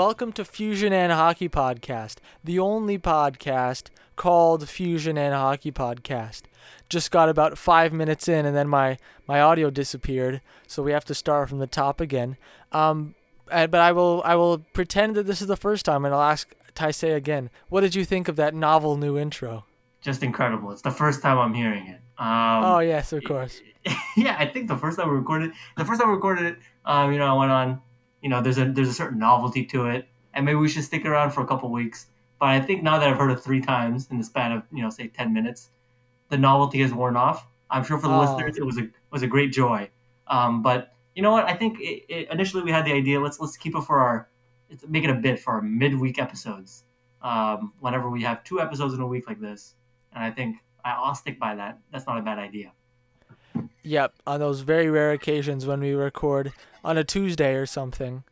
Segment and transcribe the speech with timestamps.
[0.00, 6.44] Welcome to Fusion and Hockey Podcast, the only podcast called Fusion and Hockey Podcast.
[6.88, 8.96] Just got about five minutes in, and then my,
[9.28, 12.38] my audio disappeared, so we have to start from the top again.
[12.72, 13.14] Um,
[13.46, 16.50] but I will I will pretend that this is the first time, and I'll ask
[16.74, 17.50] Taisei again.
[17.68, 19.66] What did you think of that novel new intro?
[20.00, 20.72] Just incredible.
[20.72, 22.00] It's the first time I'm hearing it.
[22.16, 23.60] Um, oh yes, of course.
[24.16, 27.12] yeah, I think the first time we recorded, the first time we recorded it, um,
[27.12, 27.82] you know, I went on
[28.22, 31.04] you know, there's a there's a certain novelty to it, and maybe we should stick
[31.04, 32.06] around for a couple weeks.
[32.38, 34.82] But I think now that I've heard it three times in the span of you
[34.82, 35.70] know say ten minutes,
[36.28, 37.46] the novelty has worn off.
[37.70, 38.20] I'm sure for the oh.
[38.20, 39.88] listeners it was a was a great joy.
[40.26, 41.44] Um, but you know what?
[41.44, 44.28] I think it, it, initially we had the idea let's let's keep it for our
[44.88, 46.84] make it a bit for our midweek episodes.
[47.22, 49.74] Um, whenever we have two episodes in a week like this,
[50.14, 51.78] and I think I'll stick by that.
[51.92, 52.72] That's not a bad idea.
[53.82, 56.52] Yep, on those very rare occasions when we record
[56.84, 58.24] on a Tuesday or something,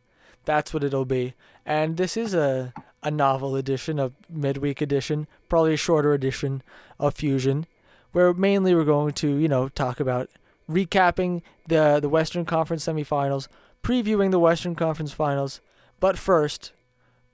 [0.45, 1.33] that's what it'll be.
[1.65, 6.61] And this is a a novel edition, a midweek edition, probably a shorter edition
[6.99, 7.65] of Fusion,
[8.11, 10.29] where mainly we're going to, you know, talk about
[10.69, 13.47] recapping the the Western Conference semifinals,
[13.83, 15.61] previewing the Western Conference finals.
[15.99, 16.71] But first,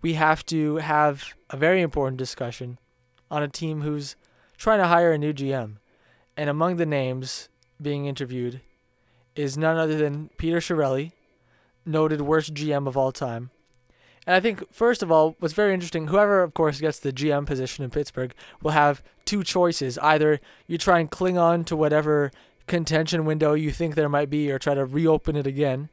[0.01, 2.77] we have to have a very important discussion
[3.31, 4.15] on a team who's
[4.57, 5.77] trying to hire a new GM.
[6.37, 7.49] And among the names
[7.81, 8.61] being interviewed
[9.35, 11.11] is none other than Peter Chiarelli,
[11.85, 13.51] noted worst GM of all time.
[14.25, 17.45] And I think, first of all, what's very interesting, whoever, of course, gets the GM
[17.45, 19.99] position in Pittsburgh will have two choices.
[19.99, 22.31] Either you try and cling on to whatever
[22.65, 25.89] contention window you think there might be or try to reopen it again,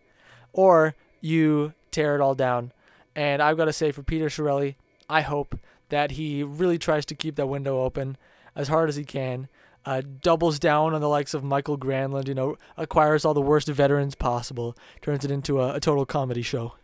[0.55, 2.73] or you tear it all down.
[3.15, 4.77] And I've got to say, for Peter Chiarelli,
[5.11, 5.59] I hope
[5.91, 8.17] that he really tries to keep that window open
[8.57, 9.49] as hard as he can
[9.85, 13.69] uh, doubles down on the likes of Mikael Granlund, you know, acquires all the worst
[13.69, 16.75] veterans possible, turns it into a, a total comedy show.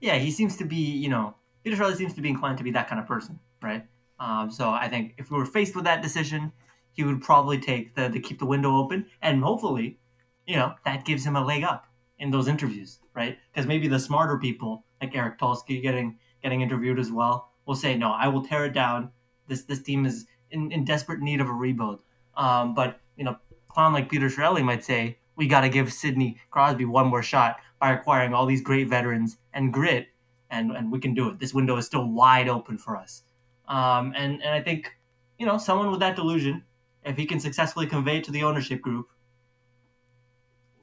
[0.00, 2.70] Yeah, he seems to be, you know, Peter Chiarelli seems to be inclined to be
[2.72, 3.86] that kind of person, right?
[4.18, 6.52] Um, so I think if we were faced with that decision,
[6.92, 9.98] he would probably take the, the keep the window open, and hopefully,
[10.46, 11.86] you know, that gives him a leg up
[12.18, 13.38] in those interviews, right?
[13.52, 17.96] Because maybe the smarter people, like Eric Tulsky, getting getting interviewed as well, will say,
[17.96, 19.10] "No, I will tear it down.
[19.46, 22.00] This this team is in, in desperate need of a rebuild.
[22.40, 23.36] Um, but you know,
[23.68, 27.58] clown like Peter Chiarelli might say, we got to give Sidney Crosby one more shot
[27.78, 30.08] by acquiring all these great veterans and grit,
[30.50, 31.38] and and we can do it.
[31.38, 33.22] This window is still wide open for us.
[33.68, 34.90] Um, and and I think,
[35.38, 36.64] you know, someone with that delusion,
[37.04, 39.08] if he can successfully convey it to the ownership group,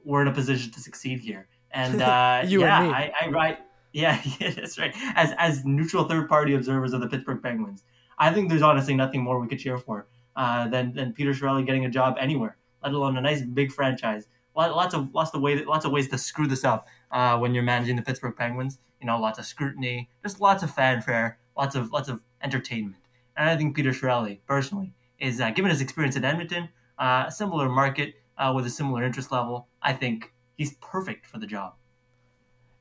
[0.04, 1.48] we're in a position to succeed here.
[1.72, 3.58] And uh, yeah, and I, I write.
[3.92, 4.94] Yeah, yeah, that's right.
[5.16, 7.82] As as neutral third party observers of the Pittsburgh Penguins,
[8.16, 10.06] I think there's honestly nothing more we could cheer for
[10.38, 14.28] uh, than than Peter Chiarelli getting a job anywhere, let alone a nice big franchise.
[14.54, 17.64] Lots of lots of ways lots of ways to screw this up uh, when you're
[17.64, 18.78] managing the Pittsburgh Penguins.
[19.00, 23.02] You know, lots of scrutiny, just lots of fanfare, lots of lots of entertainment.
[23.36, 26.68] And I think Peter Chiarelli, personally, is uh, given his experience in Edmonton,
[26.98, 29.66] uh, a similar market uh, with a similar interest level.
[29.82, 31.74] I think he's perfect for the job.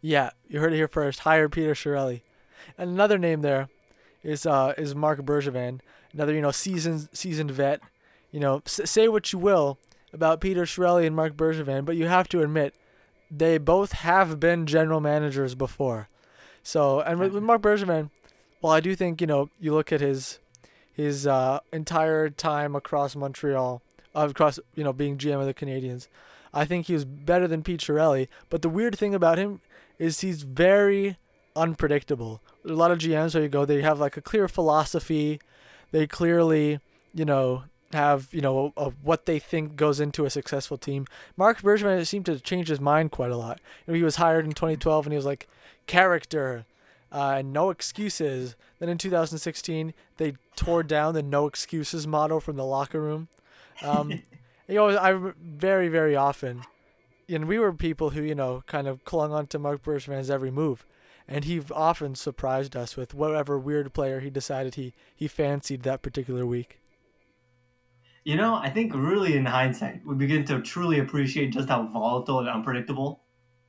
[0.01, 1.19] Yeah, you heard it here first.
[1.19, 2.21] Hire Peter Chiarelli.
[2.77, 3.69] And another name there
[4.23, 5.79] is uh, is Marc Bergevin
[6.17, 7.81] another you know seasoned seasoned vet.
[8.31, 9.77] You know, s- say what you will
[10.11, 12.73] about Peter Chiarelli and Marc Bergevin, but you have to admit
[13.31, 16.09] they both have been general managers before.
[16.63, 18.09] So, and with, with Marc Bergevin,
[18.61, 20.39] well, I do think you know you look at his
[20.91, 23.81] his uh, entire time across Montreal,
[24.15, 26.07] uh, across you know being GM of the Canadiens.
[26.53, 28.27] I think he was better than Pete Chiarelli.
[28.49, 29.61] But the weird thing about him
[29.99, 31.17] is he's very
[31.55, 32.41] unpredictable.
[32.63, 35.39] There's a lot of GMs where you go, they have like a clear philosophy
[35.91, 36.79] they clearly,
[37.13, 41.05] you know, have you know of what they think goes into a successful team.
[41.35, 43.59] Marc Bergevin seemed to change his mind quite a lot.
[43.85, 45.47] You know, he was hired in 2012 and he was like
[45.85, 46.65] character,
[47.11, 48.55] uh, no excuses.
[48.79, 53.29] Then in 2016 they tore down the no excuses motto from the locker room.
[53.81, 54.11] Um,
[54.67, 56.63] you know, I very very often,
[57.29, 60.51] and we were people who you know kind of clung on to Marc Bergevin's every
[60.51, 60.85] move
[61.27, 66.01] and he often surprised us with whatever weird player he decided he he fancied that
[66.01, 66.79] particular week.
[68.23, 72.39] You know, I think really in hindsight, we begin to truly appreciate just how volatile
[72.39, 73.21] and unpredictable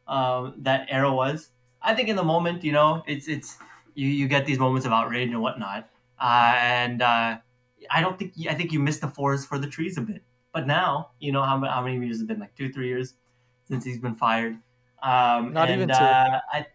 [0.07, 1.51] um, that era was.
[1.81, 3.59] I think in the moment, you know, it's it's
[3.95, 5.89] you, you get these moments of outrage and whatnot,
[6.21, 7.39] uh, and uh,
[7.91, 10.23] I don't think I think you miss the forest for the trees a bit.
[10.53, 13.15] But now, you know how, how many years has been like two, three years
[13.69, 14.55] since he's been fired.
[15.03, 15.95] Um, Not and, even two.
[15.95, 16.67] Uh, I,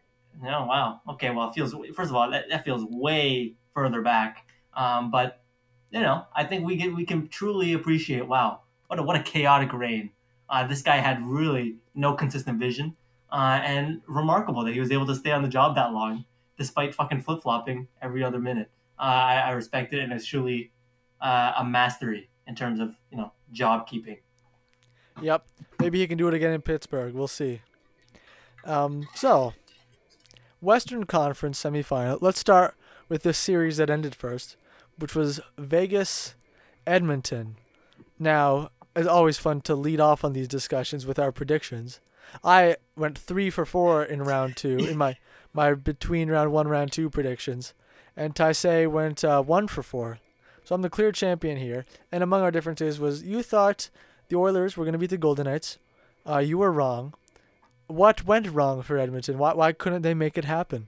[0.41, 1.01] Oh wow.
[1.12, 1.30] Okay.
[1.30, 4.47] Well, it feels first of all that, that feels way further back.
[4.74, 5.41] Um, but
[5.91, 8.27] you know, I think we get we can truly appreciate.
[8.27, 10.12] Wow, what a what a chaotic reign.
[10.50, 12.95] Uh, this guy had really no consistent vision,
[13.31, 16.25] uh, and remarkable that he was able to stay on the job that long
[16.57, 18.69] despite fucking flip flopping every other minute.
[19.00, 20.71] Uh, I, I respect it, and it's truly
[21.21, 24.18] uh, a mastery in terms of you know job keeping.
[25.21, 25.45] Yep.
[25.80, 27.13] Maybe he can do it again in Pittsburgh.
[27.13, 27.62] We'll see.
[28.65, 29.53] Um, so,
[30.63, 32.19] Western Conference semifinal.
[32.21, 32.75] Let's start
[33.10, 34.56] with this series that ended first,
[34.98, 36.36] which was Vegas
[36.88, 37.57] Edmonton.
[38.18, 42.00] Now, it's always fun to lead off on these discussions with our predictions.
[42.45, 45.18] I went three for four in round two in my
[45.54, 47.74] my between round one round two predictions,
[48.16, 50.19] and Taisei went uh, one for four.
[50.63, 51.86] So I'm the clear champion here.
[52.09, 53.89] And among our differences was you thought
[54.30, 55.77] the Oilers were going to beat the Golden Knights.
[56.25, 57.13] Uh, you were wrong.
[57.88, 59.38] What went wrong for Edmonton?
[59.38, 60.88] Why why couldn't they make it happen?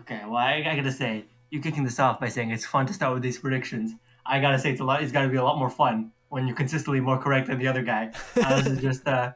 [0.00, 2.92] Okay, well I, I gotta say you kicking this off by saying it's fun to
[2.92, 3.92] start with these predictions.
[4.24, 5.02] I gotta say it's a lot.
[5.02, 7.68] It's got to be a lot more fun when you're consistently more correct than the
[7.68, 8.10] other guy.
[8.36, 9.32] Uh, this is just uh,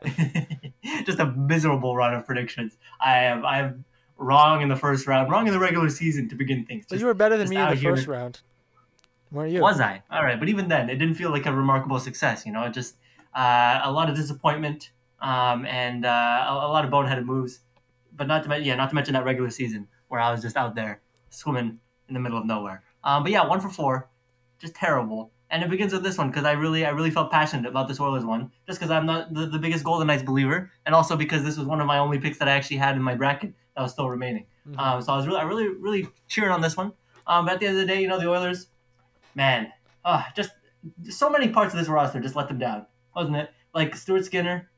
[1.05, 2.77] just a miserable run of predictions.
[3.01, 3.85] I am I am
[4.19, 6.85] wrong in the first round, wrong in the regular season to begin things.
[6.89, 8.41] But you were better than me in the first round.
[9.31, 9.61] Weren't you?
[9.61, 10.03] Was I?
[10.11, 12.45] All right, but even then, it didn't feel like a remarkable success.
[12.45, 12.97] You know, just
[13.35, 14.91] uh, a lot of disappointment
[15.21, 17.61] um, and uh, a, a, lot of boneheaded moves.
[18.17, 20.57] But not to mention, yeah, not to mention that regular season where I was just
[20.57, 21.01] out there
[21.31, 21.79] swimming
[22.09, 22.83] in the middle of nowhere.
[23.05, 24.11] Um, but yeah, one for four,
[24.59, 25.33] just terrible.
[25.51, 27.99] And it begins with this one because I really, I really felt passionate about this
[27.99, 31.43] Oilers one, just because I'm not the, the biggest Golden Knights believer, and also because
[31.43, 33.83] this was one of my only picks that I actually had in my bracket that
[33.83, 34.47] was still remaining.
[34.69, 34.79] Mm-hmm.
[34.79, 36.93] Um, so I was really, I really, really cheering on this one.
[37.27, 38.69] Um, but at the end of the day, you know, the Oilers,
[39.35, 39.73] man,
[40.05, 40.51] uh, just
[41.09, 43.51] so many parts of this roster just let them down, wasn't it?
[43.75, 44.70] Like Stuart Skinner,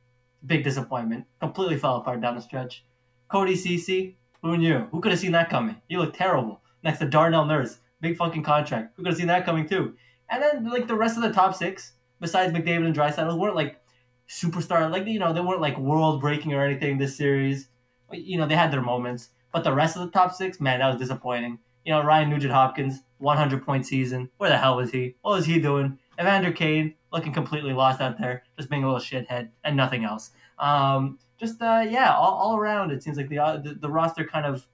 [0.47, 2.85] big disappointment, completely fell apart down the stretch.
[3.29, 4.87] Cody Ceci, who knew?
[4.91, 5.77] Who could have seen that coming?
[5.89, 8.95] He looked terrible next to Darnell Nurse, big fucking contract.
[8.97, 9.95] Who could have seen that coming too?
[10.29, 13.81] And then like the rest of the top six, besides McDavid and Draisaitl, weren't like
[14.29, 14.91] superstar.
[14.91, 17.69] Like you know, they weren't like world breaking or anything this series.
[18.13, 20.89] You know, they had their moments, but the rest of the top six, man, that
[20.89, 21.59] was disappointing.
[21.85, 24.31] You know, Ryan Nugent Hopkins, 100 point season.
[24.39, 25.17] Where the hell was he?
[25.23, 25.99] What was he doing?
[26.23, 30.31] Evander Kane looking completely lost out there, just being a little shithead and nothing else.
[30.59, 34.25] Um, just uh, yeah, all, all around it seems like the, uh, the the roster
[34.25, 34.67] kind of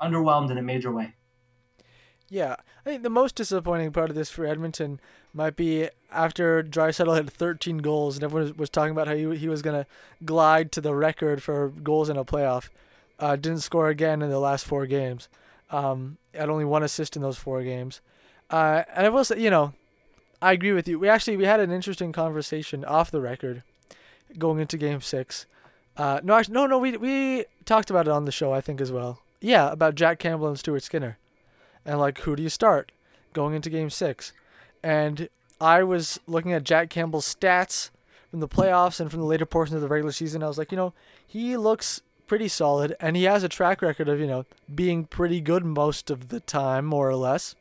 [0.00, 1.14] underwhelmed in a major way.
[2.28, 5.00] Yeah, I think the most disappointing part of this for Edmonton
[5.32, 9.48] might be after Draisaitl had 13 goals and everyone was talking about how he, he
[9.48, 9.86] was going to
[10.24, 12.68] glide to the record for goals in a playoff.
[13.18, 15.28] Uh, didn't score again in the last four games.
[15.70, 18.00] Um, had only one assist in those four games.
[18.50, 19.72] Uh, and I will say, you know,
[20.40, 20.98] I agree with you.
[20.98, 23.62] We actually we had an interesting conversation off the record
[24.38, 25.46] going into Game Six.
[25.96, 26.78] Uh, no, actually, no, no.
[26.78, 29.20] We we talked about it on the show, I think, as well.
[29.40, 31.18] Yeah, about Jack Campbell and Stuart Skinner,
[31.84, 32.92] and like who do you start
[33.32, 34.32] going into Game Six?
[34.82, 35.28] And
[35.60, 37.90] I was looking at Jack Campbell's stats
[38.30, 40.42] from the playoffs and from the later portions of the regular season.
[40.42, 40.92] I was like, you know,
[41.26, 45.40] he looks pretty solid, and he has a track record of you know being pretty
[45.40, 47.54] good most of the time, more or less.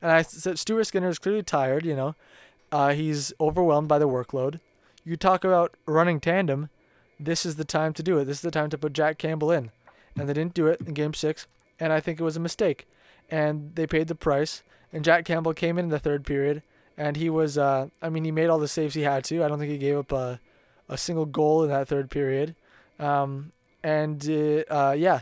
[0.00, 1.84] And I said Stuart Skinner is clearly tired.
[1.84, 2.14] You know,
[2.72, 4.60] uh, he's overwhelmed by the workload.
[5.04, 6.70] You talk about running tandem.
[7.18, 8.26] This is the time to do it.
[8.26, 9.70] This is the time to put Jack Campbell in,
[10.16, 11.46] and they didn't do it in Game Six,
[11.80, 12.86] and I think it was a mistake.
[13.30, 14.62] And they paid the price.
[14.92, 16.62] And Jack Campbell came in, in the third period,
[16.96, 17.58] and he was.
[17.58, 19.44] Uh, I mean, he made all the saves he had to.
[19.44, 20.40] I don't think he gave up a,
[20.88, 22.54] a single goal in that third period.
[22.98, 23.52] Um,
[23.82, 25.20] and uh, uh, yeah,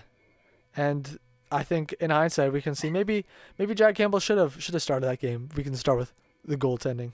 [0.77, 1.19] and
[1.51, 3.25] I think in hindsight we can see maybe
[3.59, 5.49] maybe Jack Campbell should have should have started that game.
[5.57, 6.13] We can start with
[6.45, 7.13] the goaltending.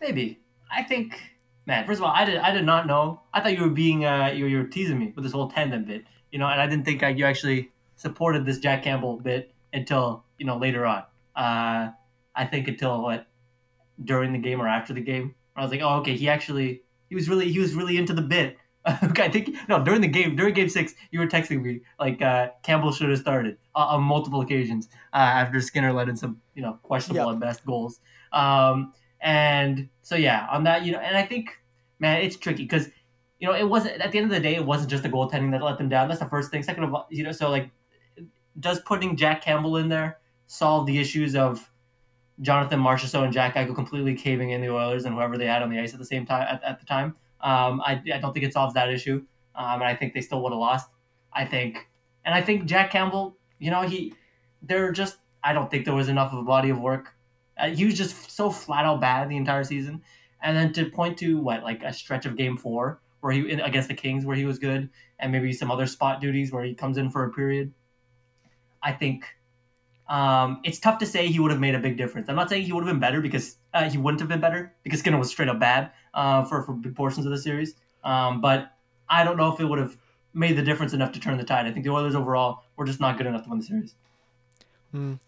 [0.00, 1.20] Maybe I think
[1.64, 1.86] man.
[1.86, 3.20] First of all, I did I did not know.
[3.32, 5.84] I thought you were being uh you, you were teasing me with this whole tandem
[5.84, 6.04] bit.
[6.32, 10.24] You know, and I didn't think I, you actually supported this Jack Campbell bit until
[10.38, 11.04] you know later on.
[11.34, 11.90] Uh,
[12.34, 13.26] I think until what
[14.02, 15.34] during the game or after the game.
[15.54, 18.22] I was like, oh okay, he actually he was really he was really into the
[18.22, 18.58] bit
[19.04, 22.22] okay, I think no during the game during game six you were texting me like
[22.22, 26.40] uh, Campbell should have started uh, on multiple occasions uh, after Skinner let in some
[26.54, 27.34] you know questionable yep.
[27.34, 28.00] at best goals.
[28.32, 31.50] Um, and so yeah, on that you know, and I think
[31.98, 32.88] man, it's tricky because
[33.40, 35.50] you know it wasn't at the end of the day it wasn't just the goaltending
[35.52, 36.08] that let them down.
[36.08, 36.62] That's the first thing.
[36.62, 37.70] Second of all, you know, so like
[38.60, 41.70] does putting Jack Campbell in there solve the issues of
[42.40, 45.70] Jonathan Marchessault and Jack Eichel completely caving in the Oilers and whoever they had on
[45.70, 47.16] the ice at the same time at, at the time?
[47.40, 49.24] Um, I, I don't think it solves that issue.
[49.54, 50.90] Um, and I think they still would have lost.
[51.32, 51.88] I think,
[52.24, 54.14] and I think Jack Campbell, you know, he,
[54.62, 57.14] they're just, I don't think there was enough of a body of work.
[57.58, 60.02] Uh, he was just so flat out bad the entire season.
[60.42, 63.88] And then to point to what, like a stretch of game four where he, against
[63.88, 66.98] the Kings where he was good and maybe some other spot duties where he comes
[66.98, 67.72] in for a period.
[68.82, 69.24] I think
[70.08, 72.28] um, it's tough to say he would have made a big difference.
[72.28, 74.72] I'm not saying he would have been better because uh, he wouldn't have been better
[74.82, 77.74] because Skinner was straight up bad uh, for for big portions of the series.
[78.04, 78.72] Um, but
[79.08, 79.96] I don't know if it would have
[80.32, 81.66] made the difference enough to turn the tide.
[81.66, 83.94] I think the Oilers overall were just not good enough to win the series.
[84.94, 85.18] Mm.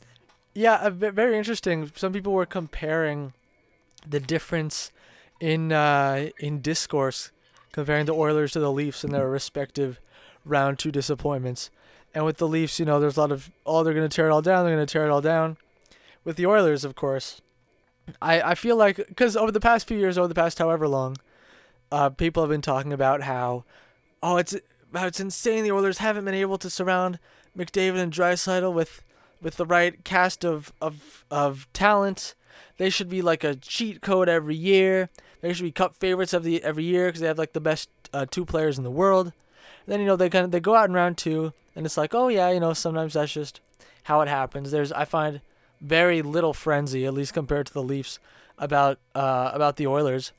[0.55, 1.91] Yeah, very interesting.
[1.95, 3.33] Some people were comparing
[4.07, 4.93] the difference
[5.41, 7.33] in uh, in discourse
[7.73, 10.01] comparing the Oilers to the Leafs in their respective
[10.45, 11.71] round two disappointments.
[12.15, 14.33] And with the Leafs, you know, there's a lot of oh they're gonna tear it
[14.33, 15.57] all down, they're gonna tear it all down.
[16.25, 17.41] With the Oilers, of course,
[18.21, 21.17] I I feel like because over the past few years, over the past however long,
[21.93, 23.65] uh, people have been talking about how,
[24.23, 24.57] oh it's
[24.95, 27.19] how it's insane the Oilers haven't been able to surround
[27.57, 29.03] McDavid and Draisaitl with
[29.41, 32.35] with the right cast of of of talent.
[32.79, 35.11] They should be like a cheat code every year.
[35.41, 37.89] They should be cup favorites of the every year because they have like the best
[38.13, 39.27] uh, two players in the world.
[39.27, 41.97] And then you know they kind of they go out in round two, and it's
[41.97, 43.61] like, oh yeah, you know sometimes that's just
[44.03, 44.73] how it happens.
[44.73, 45.41] There's I find
[45.81, 48.19] very little frenzy, at least compared to the Leafs,
[48.59, 50.33] about uh, about the Oilers.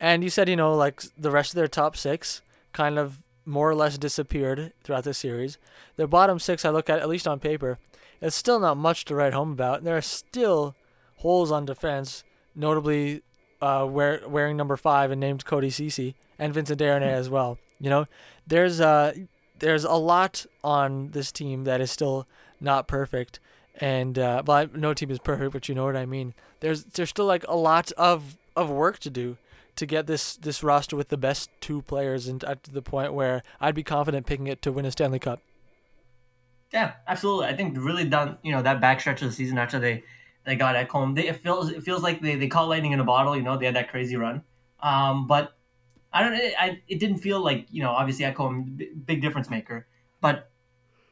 [0.00, 2.42] And you said you know like the rest of their top six
[2.72, 5.58] kind of more or less disappeared throughout the series.
[5.94, 7.78] Their bottom six, I look at at least on paper,
[8.20, 9.84] it's still not much to write home about.
[9.84, 10.74] There are still
[11.18, 12.24] holes on defense,
[12.56, 13.22] notably
[13.62, 17.58] uh, wear, wearing number five and named Cody Ceci and Vincent Desharnais as well.
[17.78, 18.06] You know,
[18.44, 19.12] there's uh,
[19.60, 22.26] there's a lot on this team that is still
[22.60, 23.40] not perfect,
[23.80, 26.34] and uh, but no team is perfect, but you know what I mean.
[26.60, 29.36] There's there's still like a lot of of work to do
[29.76, 33.42] to get this this roster with the best two players and at the point where
[33.60, 35.40] I'd be confident picking it to win a Stanley Cup.
[36.72, 37.46] Yeah, absolutely.
[37.46, 38.38] I think really done.
[38.42, 40.04] You know that backstretch of the season after they
[40.44, 43.00] they got at home, They, it feels it feels like they, they caught lightning in
[43.00, 43.36] a bottle.
[43.36, 44.42] You know they had that crazy run.
[44.80, 45.54] Um, but
[46.12, 46.34] I don't.
[46.34, 49.86] It, I it didn't feel like you know obviously Ekholm big difference maker.
[50.20, 50.50] But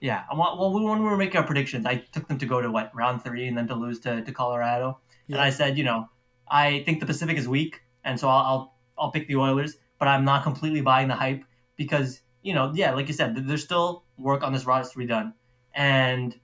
[0.00, 2.94] yeah, well when we were making our predictions, I took them to go to what
[2.94, 4.98] round three and then to lose to, to Colorado.
[5.26, 5.36] Yeah.
[5.36, 6.08] And I said you know
[6.48, 9.76] I think the Pacific is weak, and so I'll, I'll I'll pick the Oilers.
[9.98, 11.44] But I'm not completely buying the hype
[11.76, 15.06] because you know yeah like you said there's still work on this roster to be
[15.06, 15.34] done
[15.74, 16.38] and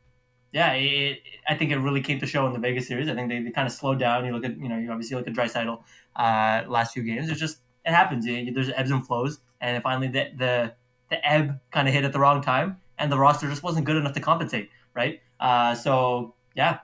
[0.54, 1.18] yeah, it,
[1.49, 3.08] I think it really came to show in the Vegas series.
[3.08, 4.25] I think they, they kind of slowed down.
[4.25, 5.82] You look at you know you obviously look at Draisaitl
[6.14, 7.28] uh, last few games.
[7.28, 8.24] It's just it happens.
[8.24, 10.72] There's ebbs and flows, and finally the the,
[11.10, 13.96] the ebb kind of hit at the wrong time, and the roster just wasn't good
[13.96, 14.70] enough to compensate.
[14.94, 15.20] Right.
[15.40, 16.78] Uh, so yeah,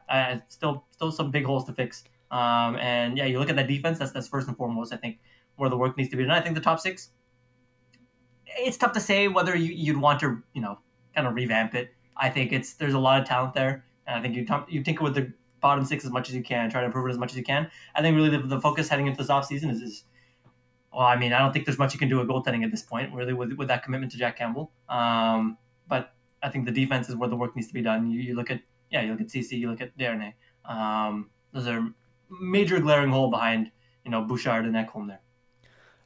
[0.49, 2.05] still still some big holes to fix.
[2.31, 3.99] Um, and yeah, you look at that defense.
[3.99, 4.93] That's that's first and foremost.
[4.93, 5.19] I think
[5.57, 6.33] where the work needs to be done.
[6.33, 7.11] I think the top six.
[8.47, 10.79] It's tough to say whether you, you'd want to you know
[11.15, 14.23] kind of revamp it I think it's there's a lot of talent there, and I
[14.23, 16.87] think you you tinker with the bottom six as much as you can, try to
[16.87, 17.71] improve it as much as you can.
[17.95, 20.05] I think really the, the focus heading into this offseason is, is
[20.93, 22.83] well, I mean, I don't think there's much you can do with goaltending at this
[22.83, 24.73] point, really, with, with that commitment to Jack Campbell.
[24.89, 25.57] Um,
[25.89, 28.11] but I think the defense is where the work needs to be done.
[28.11, 30.35] You, you look at yeah, you look at Ceci, you look at Desharnais.
[30.65, 31.93] Um, those are
[32.29, 33.71] major glaring hole behind
[34.05, 35.21] you know Bouchard and Ekholm there.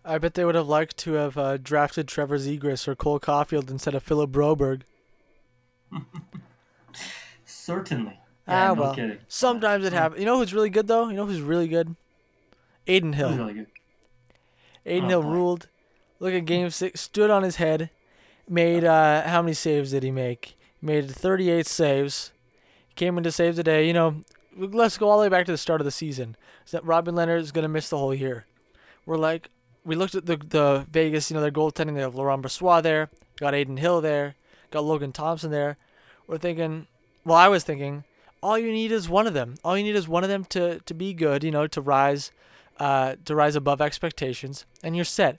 [0.04, 3.70] I bet they would have liked to have uh, drafted Trevor Zegras or Cole Caufield
[3.70, 4.82] instead of Philip Broberg.
[7.46, 8.18] Certainly.
[8.46, 8.94] Yeah, ah, no well.
[8.94, 9.18] Kidding.
[9.28, 10.20] Sometimes it happens.
[10.20, 11.08] You know who's really good though?
[11.08, 11.96] You know who's really good?
[12.86, 13.30] Adin Hill.
[13.30, 13.66] Who's really good?
[14.86, 15.28] Adin oh, Hill boy.
[15.28, 15.68] ruled.
[16.20, 17.00] Look at game six.
[17.00, 17.90] Stood on his head.
[18.48, 20.56] Made uh, how many saves did he make?
[20.82, 22.32] Made 38 saves.
[22.94, 23.86] Came into saves today.
[23.86, 24.16] You know,
[24.56, 26.36] let's go all the way back to the start of the season.
[26.70, 28.46] that Robin Lehner is gonna miss the whole year.
[29.06, 29.50] We're like,
[29.84, 31.30] we looked at the the Vegas.
[31.30, 31.94] You know, their goaltending.
[31.94, 33.10] They have Laurent Brossoit there.
[33.38, 34.36] Got Adin Hill there.
[34.70, 35.76] Got Logan Thompson there.
[36.26, 36.86] We're thinking
[37.24, 38.04] well, I was thinking,
[38.42, 39.54] all you need is one of them.
[39.64, 42.30] All you need is one of them to, to be good, you know, to rise,
[42.78, 45.38] uh, to rise above expectations, and you're set.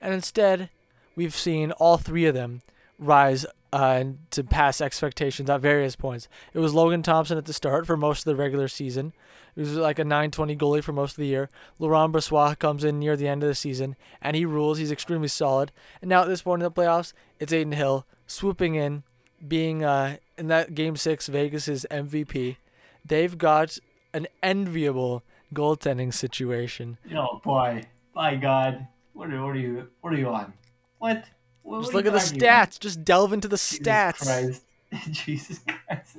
[0.00, 0.68] And instead,
[1.14, 2.62] we've seen all three of them
[2.98, 6.28] rise uh, to pass expectations at various points.
[6.52, 9.12] It was Logan Thompson at the start for most of the regular season.
[9.54, 11.50] He was like a 920 goalie for most of the year.
[11.78, 14.78] Laurent Brossoit comes in near the end of the season, and he rules.
[14.78, 15.72] He's extremely solid.
[16.00, 19.02] And now at this point in the playoffs, it's Adin Hill swooping in,
[19.46, 22.56] being uh, in that game six, Vegas's MVP.
[23.04, 23.78] They've got
[24.14, 26.98] an enviable goaltending situation.
[27.14, 27.82] Oh boy,
[28.14, 30.52] my God, what are, what are you what are you on?
[30.98, 31.24] What?
[31.62, 32.78] what Just look at the stats.
[32.78, 34.22] Just delve into the Jesus stats.
[34.22, 34.62] Christ.
[35.10, 36.18] Jesus Christ.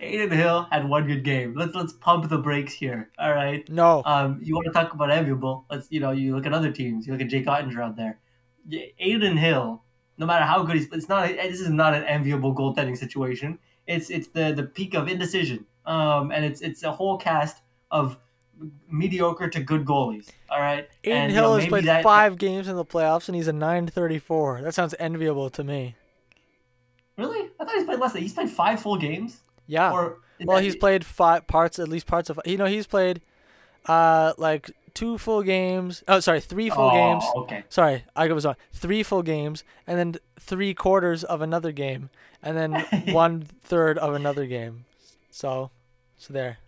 [0.00, 1.54] Adin Hill had one good game.
[1.54, 3.10] Let's let's pump the brakes here.
[3.18, 3.68] All right.
[3.68, 4.02] No.
[4.04, 5.66] Um, you want to talk about enviable?
[5.70, 7.06] Let's you know you look at other teams.
[7.06, 8.18] You look at Jake Oettinger out there.
[9.00, 9.82] Adin Hill
[10.20, 11.28] no matter how good he's, it's not.
[11.28, 13.58] This is not an enviable goaltending situation.
[13.86, 15.64] It's it's the the peak of indecision.
[15.86, 18.18] Um, and it's it's a whole cast of
[18.88, 20.28] mediocre to good goalies.
[20.50, 20.88] All right.
[21.04, 23.48] Adin and, Hill you know, has played that, five games in the playoffs, and he's
[23.48, 24.60] a nine thirty four.
[24.62, 25.96] That sounds enviable to me.
[27.16, 27.50] Really?
[27.58, 28.12] I thought he's played less.
[28.12, 29.40] Than, he's played five full games.
[29.66, 29.92] Yeah.
[29.92, 32.40] Or well, that, he's played five parts, at least parts of.
[32.44, 33.20] You know, he's played,
[33.86, 36.02] uh, like two full games.
[36.08, 37.24] Oh, sorry, three full oh, games.
[37.36, 37.64] Okay.
[37.68, 38.56] Sorry, I was wrong.
[38.72, 42.10] Three full games, and then three quarters of another game,
[42.42, 42.72] and then
[43.14, 44.84] one third of another game.
[45.30, 45.70] So,
[46.16, 46.58] so there.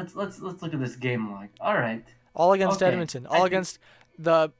[0.00, 1.48] Let's let's let's look at this game log.
[1.60, 2.02] All right.
[2.34, 3.26] All against Okay, Edmonton.
[3.26, 3.78] I All think- against
[4.18, 4.50] the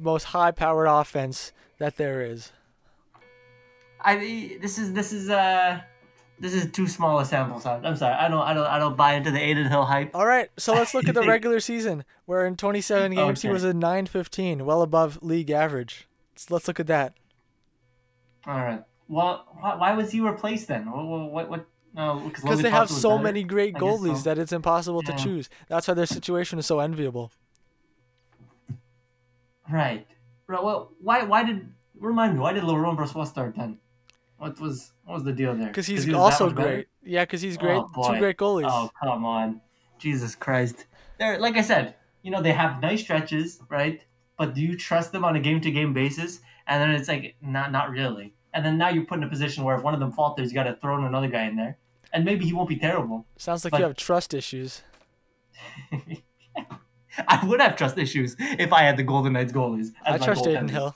[0.00, 2.50] most high-powered offense that there is.
[4.00, 5.80] I this is this is uh
[6.40, 7.82] this is too small a sample size.
[7.84, 8.14] I'm sorry.
[8.14, 10.14] I don't I don't I don't buy into the Adin Hill hype.
[10.14, 13.64] All right, so let's look at the regular season, where in 27 games he was
[13.64, 16.08] a 915, well above league average.
[16.36, 17.14] So let's look at that.
[18.46, 18.82] All right.
[19.08, 20.90] Well, why, why was he replaced then?
[20.90, 21.66] What what what?
[21.98, 24.22] Oh, no, because they have so many great goalies so.
[24.22, 25.16] that it's impossible Yeah.
[25.16, 25.50] to choose.
[25.68, 27.32] That's why their situation is so enviable.
[29.70, 30.06] Right.
[30.46, 30.64] Right.
[30.64, 32.40] Well, why why did remind me?
[32.40, 33.78] Why did Laurent Brossoit start then?
[34.38, 35.66] What was what was the deal there?
[35.66, 36.68] Because he's he also much better?
[36.68, 36.86] great.
[37.02, 37.82] Yeah, because he's great.
[37.94, 38.66] Oh, Two great goalies.
[38.70, 39.60] Oh come on,
[39.98, 40.86] Jesus Christ!
[41.18, 44.00] They're like I said, you know they have nice stretches, right?
[44.38, 46.40] But do you trust them on a game to game basis?
[46.66, 48.32] And then it's like not not really.
[48.54, 50.54] And then now you're put in a position where if one of them falters, you
[50.54, 51.76] got to throw in another guy in there,
[52.12, 53.26] and maybe he won't be terrible.
[53.36, 54.82] Sounds like but- you have trust issues.
[57.26, 59.88] I would have trust issues if I had the Golden Knights goalies.
[60.04, 60.68] I trust Adin.
[60.68, 60.94] Hill.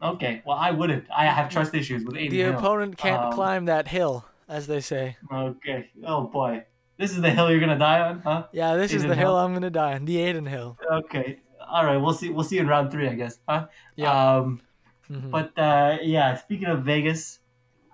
[0.00, 1.04] Okay, well I wouldn't.
[1.14, 2.54] I have trust issues with Adin The Hill.
[2.58, 5.16] opponent can't Um, climb that hill, as they say.
[5.32, 5.90] Okay.
[6.06, 6.64] Oh boy,
[6.96, 8.46] this is the hill you're gonna die on, huh?
[8.52, 9.36] Yeah, this is the hill Hill.
[9.36, 10.04] I'm gonna die on.
[10.06, 10.78] The Adin Hill.
[10.90, 11.40] Okay.
[11.68, 11.96] All right.
[11.98, 12.30] We'll see.
[12.30, 13.66] We'll see in round three, I guess, huh?
[13.96, 14.36] Yeah.
[14.36, 14.62] Um.
[15.10, 15.30] Mhm.
[15.30, 16.36] But uh, yeah.
[16.36, 17.40] Speaking of Vegas,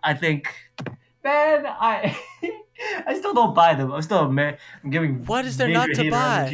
[0.03, 0.55] I think,
[1.25, 2.17] man, I
[3.07, 3.93] I still don't buy them.
[3.93, 4.59] I'm still a man.
[4.83, 5.25] I'm giving.
[5.25, 6.49] What is there not to buy?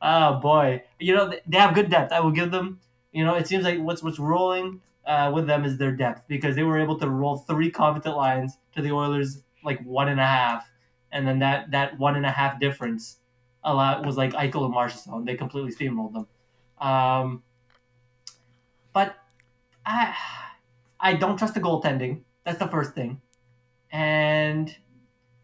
[0.00, 2.12] Oh boy, you know they- have good depth.
[2.12, 2.80] I will give them.
[3.12, 6.54] You know, it seems like what's what's rolling uh, with them is their depth because
[6.54, 10.26] they were able to roll three competent lines to the Oilers like one and a
[10.26, 10.70] half,
[11.10, 13.16] and then that that one and a half difference
[13.64, 16.26] allow was like Eichel and Marchessault, they completely steamrolled them.
[16.78, 17.42] Um,
[18.92, 19.16] but
[19.84, 20.14] I
[21.00, 22.20] I don't trust the goaltending.
[22.44, 23.20] That's the first thing.
[23.90, 24.74] And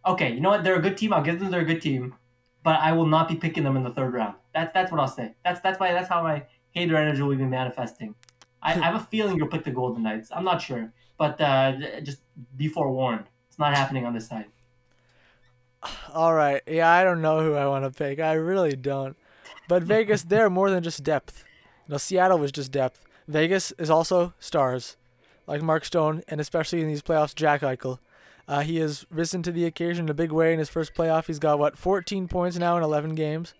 [0.07, 0.65] okay, you know what?
[0.65, 1.13] They're a good team.
[1.13, 2.15] I'll give them they're a good team,
[2.63, 4.37] but I will not be picking them in the third round.
[4.55, 5.35] That's that's what I'll say.
[5.45, 8.15] That's that's why that's how my hater energy will be manifesting.
[8.63, 10.31] I, I have a feeling you'll pick the Golden Knights.
[10.35, 12.21] I'm not sure, but uh, just
[12.57, 13.27] be forewarned.
[13.49, 14.47] It's not happening on this side.
[16.13, 16.63] All right.
[16.67, 18.19] Yeah, I don't know who I want to pick.
[18.19, 19.17] I really don't.
[19.69, 21.45] But Vegas, they're more than just depth.
[21.87, 23.05] You know, Seattle was just depth.
[23.29, 24.97] Vegas is also stars,
[25.47, 27.99] like Mark Stone, and especially in these playoffs, Jack Eichel.
[28.47, 31.27] Uh, he has risen to the occasion in a big way in his first playoff.
[31.27, 33.55] He's got what 14 points now in 11 games,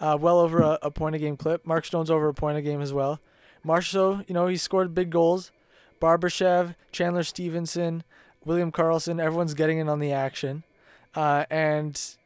[0.00, 1.64] uh, well over a, a point a game clip.
[1.64, 3.20] Mark Stone's over a point a game as well.
[3.62, 5.50] Marshall, you know, he scored big goals.
[6.00, 8.04] Barbashev, Chandler Stephenson,
[8.44, 10.64] William Karlsson, everyone's getting in on the action.
[11.14, 12.16] Uh, and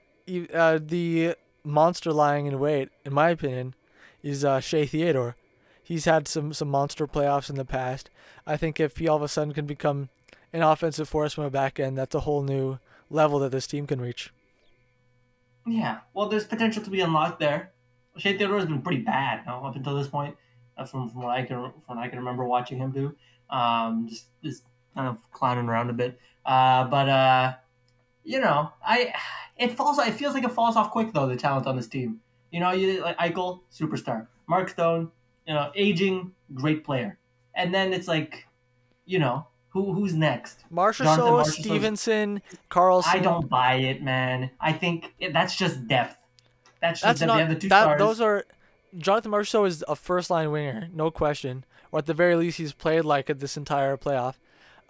[0.52, 3.74] uh, the monster lying in wait, in my opinion,
[4.22, 5.36] is uh, Shea Theodore.
[5.82, 8.10] He's had some, some monster playoffs in the past.
[8.46, 10.08] I think if he all of a sudden can become
[10.52, 12.78] an offensive force from a back end, that's a whole new
[13.10, 14.32] level that this team can reach.
[15.66, 17.72] Yeah, well, there's potential to be unlocked there.
[18.16, 20.36] Shea Theodore has been pretty bad no, up until this point,
[20.76, 23.14] uh, from, from what I can from what I can remember watching him do.
[23.50, 24.62] Um, just just
[24.94, 26.18] kind of clowning around a bit.
[26.44, 27.54] Uh, but uh,
[28.24, 29.12] you know, I
[29.56, 29.98] it falls.
[29.98, 31.26] It feels like it falls off quick though.
[31.26, 32.20] The talent on this team.
[32.50, 34.26] You know, you like Eichel, superstar.
[34.48, 35.10] Mark Stone,
[35.46, 37.18] you know, aging, great player.
[37.54, 38.46] And then it's like,
[39.04, 39.46] you know,
[39.84, 40.64] who who's next?
[40.70, 43.14] Marshall, Marchessault- Stephenson, Karlsson.
[43.14, 44.50] I don't buy it, man.
[44.60, 46.16] I think that's just depth.
[46.80, 47.28] That's just That's depth.
[47.28, 47.98] not they the two that.
[47.98, 48.44] Those are
[48.96, 51.64] Jonathan Marchessault is a first line winger, no question.
[51.90, 54.34] Or at the very least, he's played like it this entire playoff.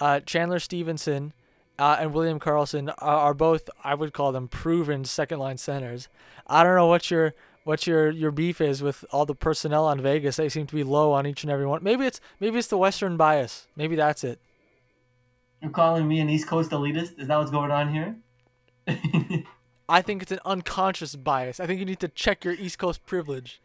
[0.01, 1.33] Uh, Chandler Stephenson
[1.79, 6.09] uh, and William Karlsson are, are both, I would call them, proven second line centers.
[6.47, 10.01] I don't know what your what your your beef is with all the personnel on
[10.01, 10.37] Vegas.
[10.37, 11.83] They seem to be low on each and every one.
[11.83, 13.67] Maybe it's maybe it's the Western bias.
[13.77, 14.41] Maybe that's it.
[15.61, 17.19] You're calling me an East Coast elitist?
[17.19, 18.17] Is that what's going on here?
[19.89, 21.61] I think it's an unconscious bias.
[21.61, 23.61] I think you need to check your East Coast privilege.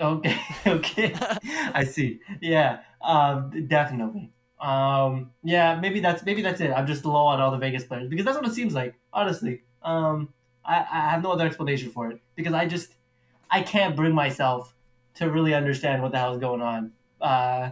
[0.00, 1.14] okay, okay.
[1.74, 2.20] I see.
[2.40, 4.32] Yeah, um, definitely.
[4.60, 6.70] Um, yeah, maybe that's maybe that's it.
[6.70, 8.94] I'm just low on all the Vegas players because that's what it seems like.
[9.12, 10.32] Honestly, um,
[10.64, 12.94] I, I have no other explanation for it because I just
[13.50, 14.74] I can't bring myself
[15.14, 16.92] to really understand what the hell is going on.
[17.20, 17.70] Uh,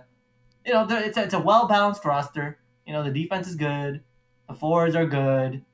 [0.67, 2.59] you know, it's a, it's a well balanced roster.
[2.89, 4.03] You know, the defense is good,
[4.49, 5.65] the forwards are good,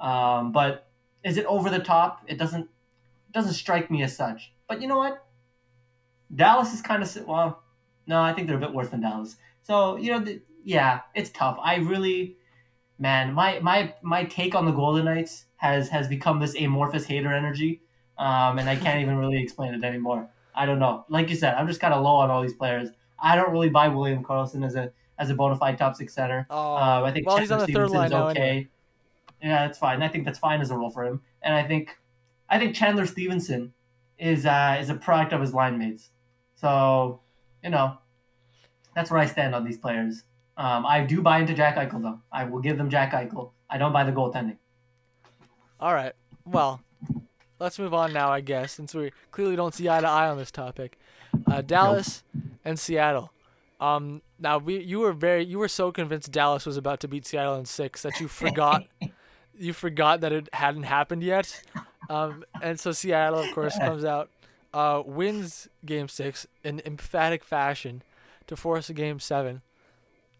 [0.00, 0.88] um, but
[1.22, 2.22] is it over the top?
[2.26, 4.52] It doesn't it doesn't strike me as such.
[4.68, 5.24] But you know what?
[6.34, 7.62] Dallas is kind of well.
[8.08, 9.36] No, I think they're a bit worse than Dallas.
[9.62, 11.58] So you know, the, yeah, it's tough.
[11.62, 12.38] I really,
[12.98, 17.32] man, my my my take on the Golden Knights has has become this amorphous hater
[17.32, 17.82] energy
[18.18, 20.28] um, and I can't even really explain it anymore.
[20.54, 21.04] I don't know.
[21.08, 22.88] Like you said, I'm just kind of low on all these players.
[23.18, 26.46] I don't really buy William Karlsson as a as a bona fide top six center.
[26.50, 28.40] Oh, Um, I think well, Chandler he's on the third Stephenson line is now okay.
[28.40, 28.68] anyway.
[29.42, 30.02] Yeah, that's fine.
[30.02, 31.22] I think that's fine as a role for him.
[31.42, 31.96] And I think
[32.48, 33.72] I think Chandler Stephenson
[34.18, 36.10] is uh, is a product of his line mates.
[36.54, 37.20] So,
[37.62, 37.98] you know,
[38.94, 40.24] that's where I stand on these players.
[40.56, 42.20] Um, I do buy into Jack Eichel though.
[42.32, 43.50] I will give them Jack Eichel.
[43.68, 44.56] I don't buy the goaltending.
[45.78, 46.14] All right.
[46.46, 46.80] Well,
[47.58, 50.38] let's move on now, I guess, since we clearly don't see eye to eye on
[50.38, 50.98] this topic.
[51.46, 52.22] Uh, Dallas
[52.64, 53.32] and Seattle.
[53.78, 57.26] Um, now we you were very you were so convinced Dallas was about to beat
[57.26, 58.86] Seattle in six that you forgot
[59.58, 61.62] you forgot that it hadn't happened yet.
[62.08, 64.30] Um, and so Seattle, of course, comes out,
[64.72, 68.02] uh, wins Game Six in emphatic fashion
[68.46, 69.62] to force a Game Seven.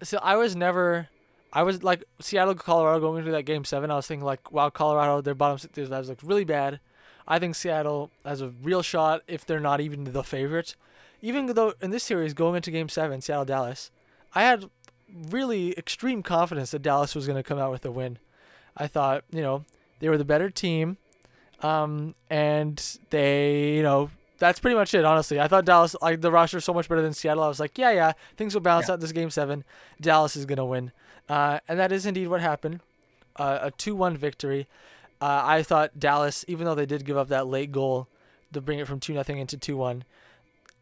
[0.02, 1.08] So I was never,
[1.52, 3.90] I was like Seattle, Colorado going into that Game Seven.
[3.90, 6.80] I was thinking like, wow, Colorado, their bottom six, that was like really bad.
[7.28, 10.76] I think Seattle has a real shot if they're not even the favorite.
[11.22, 13.90] Even though in this series going into Game Seven, Seattle Dallas,
[14.34, 14.68] I had
[15.30, 18.18] really extreme confidence that Dallas was going to come out with a win.
[18.76, 19.64] I thought, you know,
[20.00, 20.98] they were the better team,
[21.62, 25.04] um, and they, you know, that's pretty much it.
[25.04, 27.42] Honestly, I thought Dallas, like the roster, is so much better than Seattle.
[27.42, 28.94] I was like, yeah, yeah, things will balance Yeah.
[28.94, 29.64] out this game seven.
[30.00, 30.92] Dallas is gonna win,
[31.30, 32.80] uh, and that is indeed what happened.
[33.36, 34.66] Uh, a two-one victory.
[35.20, 38.08] Uh, I thought Dallas, even though they did give up that late goal
[38.52, 40.04] to bring it from two nothing into two one,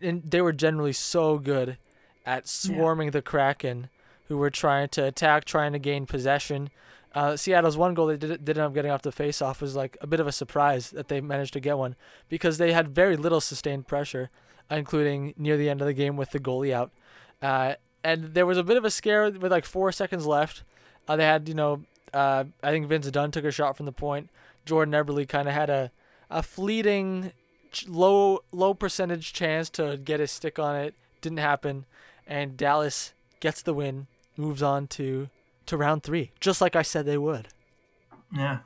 [0.00, 1.78] and they were generally so good
[2.26, 3.88] at swarming the Kraken,
[4.28, 6.70] who were trying to attack, trying to gain possession.
[7.14, 9.96] Uh, Seattle's one goal they did, did end up getting off the face-off was like
[10.00, 11.94] a bit of a surprise that they managed to get one
[12.28, 14.30] because they had very little sustained pressure,
[14.70, 16.90] including near the end of the game with the goalie out.
[17.40, 20.64] Uh, and there was a bit of a scare with like four seconds left.
[21.06, 23.92] Uh, they had, you know, uh, I think Vince Dunn took a shot from the
[23.92, 24.30] point.
[24.64, 25.92] Jordan Eberle kind of had a,
[26.30, 27.32] a fleeting
[27.74, 30.94] ch- low low percentage chance to get a stick on it.
[31.20, 31.84] Didn't happen,
[32.26, 34.06] and Dallas gets the win,
[34.36, 35.28] moves on to
[35.66, 37.48] to round three, just like I said they would.
[38.34, 38.60] Yeah,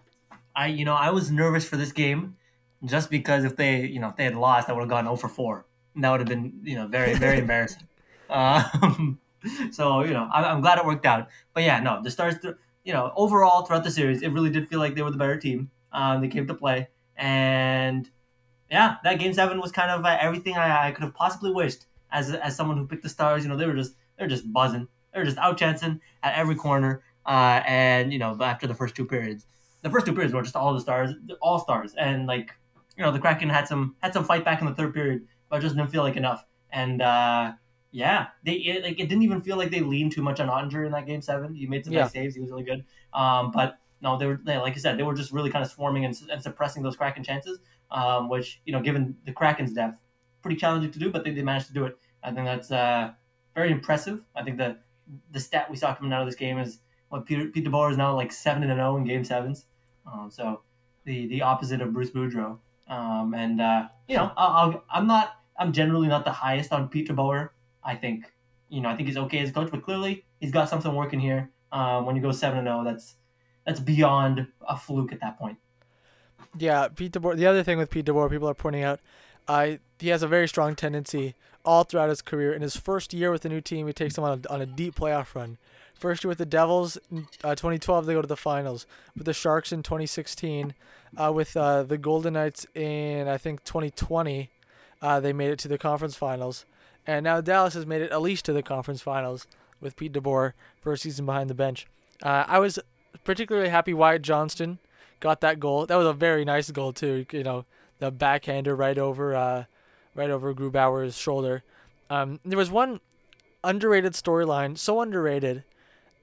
[0.55, 2.37] I you know I was nervous for this game,
[2.85, 5.17] just because if they you know if they had lost, I would have gone 0
[5.17, 5.65] for 4.
[5.95, 7.87] And that would have been you know very very embarrassing.
[8.31, 9.19] Um,
[9.71, 11.29] so you know I'm, I'm glad it worked out.
[11.55, 14.69] But yeah, no, the Stars th- you know overall throughout the series, it really did
[14.69, 15.71] feel like they were the better team.
[15.93, 18.09] Um, they came to play, and
[18.71, 21.87] yeah, that game seven was kind of uh, everything I, I could have possibly wished
[22.11, 23.43] as as someone who picked the Stars.
[23.43, 24.89] You know they were just they're just buzzing.
[25.13, 27.03] They're just out chancing at every corner.
[27.27, 29.45] Uh, and you know after the first two periods
[29.83, 32.51] the first two periods were just all the stars, all stars, and like
[32.97, 35.57] you know the Kraken had some had some fight back in the third period, but
[35.59, 36.45] it just didn't feel like enough.
[36.71, 37.53] And uh,
[37.91, 40.85] yeah, they it, like it didn't even feel like they leaned too much on Oettinger
[40.87, 41.55] in that game seven.
[41.55, 42.03] He made some Yeah.
[42.03, 42.35] nice saves.
[42.35, 42.85] He was really good.
[43.13, 45.71] Um, but no, they were they, like I said, they were just really kind of
[45.71, 47.59] swarming and, and suppressing those Kraken chances,
[47.91, 50.01] um, which you know given the Kraken's depth,
[50.43, 51.97] pretty challenging to do, but they, they managed to do it.
[52.23, 53.13] I think that's uh,
[53.55, 54.25] very impressive.
[54.35, 54.79] I think the
[55.31, 57.97] the stat we saw coming out of this game is what Peter Pete DeBoer is
[57.97, 59.67] now like seven and zero in game sevens.
[60.07, 60.63] Um, so
[61.05, 62.59] the the opposite of Bruce Boudreau.
[62.89, 65.35] Um, and uh, you know, I'll, I'll, I'm not.
[65.59, 67.51] I'm generally not the highest on Pete DeBoer.
[67.85, 68.33] I think
[68.69, 71.21] you know I think he's okay as a coach, but clearly he's got something working
[71.21, 71.51] here.
[71.73, 73.17] Um, when you go seven and zero, that's
[73.67, 75.59] that's beyond a fluke at that point.
[76.57, 77.37] Yeah, Pete DeBoer.
[77.37, 79.01] The other thing with Pete DeBoer, people are pointing out,
[79.47, 81.35] uh, he has a very strong tendency
[81.65, 82.53] all throughout his career.
[82.53, 84.67] In his first year with the new team, he takes them on a, on a
[84.67, 85.59] deep playoff run.
[85.95, 88.87] First year with the Devils, in uh, 2012, they go to the finals.
[89.17, 90.75] With the Sharks in 2016,
[91.17, 94.51] uh, with uh, the Golden Knights in I think 2020,
[95.03, 96.65] uh, they made it to the conference finals,
[97.07, 99.47] and now Dallas has made it at least to the conference finals
[99.81, 101.87] with Pete DeBoer first season behind the bench.
[102.23, 102.79] Uh, I was
[103.25, 104.79] particularly happy Wyatt Johnston
[105.21, 105.87] got that goal.
[105.87, 107.27] That was a very nice goal too.
[107.33, 107.65] You know,
[107.99, 109.65] the backhander right over, uh,
[110.15, 111.63] right over Grubauer's shoulder.
[112.11, 113.01] Um, there was one
[113.65, 115.65] underrated storyline, so underrated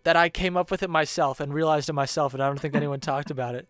[0.04, 2.76] that I came up with it myself and realized it myself, and I don't think
[2.76, 3.68] anyone talked about it.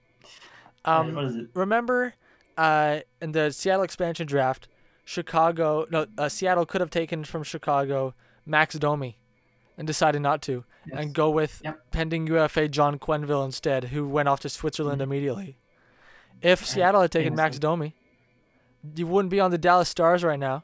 [0.84, 1.48] Um, what is it?
[1.54, 2.14] remember,
[2.58, 4.68] uh, in the Seattle expansion draft,
[5.04, 8.14] Chicago, no, uh, Seattle could have taken from Chicago
[8.46, 9.18] Max Domi,
[9.78, 11.00] and decided not to, Yes.
[11.00, 11.92] and go with Yep.
[11.92, 15.12] pending UFA John Quenneville instead, who went off to Switzerland Mm-hmm.
[15.12, 15.58] immediately.
[16.42, 17.58] If Seattle had taken Max.
[17.60, 17.94] Domi,
[18.96, 20.64] you wouldn't be on the Dallas Stars right now.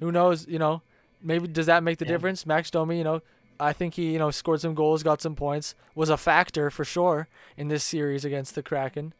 [0.00, 0.46] Who knows?
[0.46, 0.82] You know,
[1.22, 2.12] maybe does that make the Yeah.
[2.12, 2.44] difference?
[2.46, 3.22] Max Domi, you know,
[3.58, 6.84] I think he, you know, scored some goals, got some points, was a factor for
[6.84, 9.12] sure in this series against the Kraken.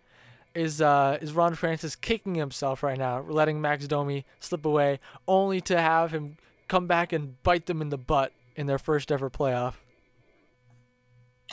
[0.54, 5.60] Is uh is Ron Francis kicking himself right now, letting Max Domi slip away, only
[5.62, 9.30] to have him come back and bite them in the butt in their first ever
[9.30, 9.74] playoff?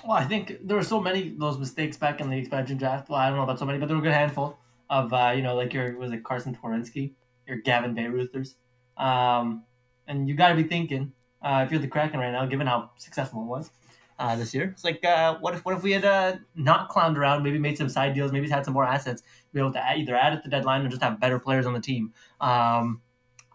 [0.03, 3.09] Well, I think there were so many those mistakes back in the expansion draft.
[3.09, 4.57] Well, I don't know about so many, but there were a good handful.
[4.89, 7.13] of uh, you know like your was it Carsen Twarynski,
[7.47, 8.55] your Gavin Bayreuthers,
[8.97, 9.63] um,
[10.07, 12.91] and you got to be thinking uh, if you're the Kraken right now, given how
[12.97, 13.71] successful it was
[14.19, 17.17] uh, this year, it's like uh, what if what if we had uh, not clowned
[17.17, 19.97] around, maybe made some side deals, maybe had some more assets, be able to add,
[19.97, 22.13] either add at the deadline or just have better players on the team.
[22.39, 23.01] Um,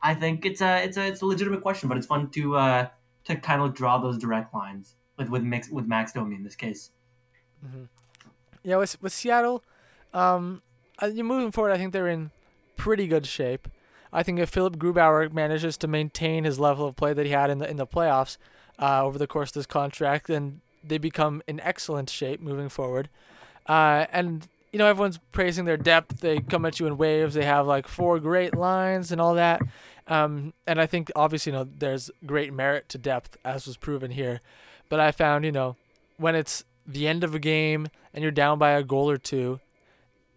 [0.02, 2.88] I think it's a it's a it's a legitimate question, but it's fun to uh,
[3.24, 6.56] to kind of draw those direct lines with with mix with Max Domi in this
[6.56, 6.90] case.
[7.64, 7.85] Mm-hmm.
[8.62, 9.62] Yeah, with with Seattle,
[10.14, 10.62] um,
[11.02, 12.30] you moving forward, I think they're in
[12.76, 13.68] pretty good shape.
[14.12, 17.50] I think if Philip Grubauer manages to maintain his level of play that he had
[17.50, 18.37] in the in the playoffs
[18.78, 23.08] uh, over the course of this contract, then they become in excellent shape moving forward.
[23.66, 26.20] Uh, and you know everyone's praising their depth.
[26.20, 27.35] They come at you in waves.
[27.35, 29.61] They have like four great lines and all that.
[30.09, 34.11] Um, and I think obviously you know there's great merit to depth as was proven
[34.12, 34.41] here.
[34.88, 35.77] But I found you know
[36.17, 39.61] when it's the end of a game and you're down by a goal or two,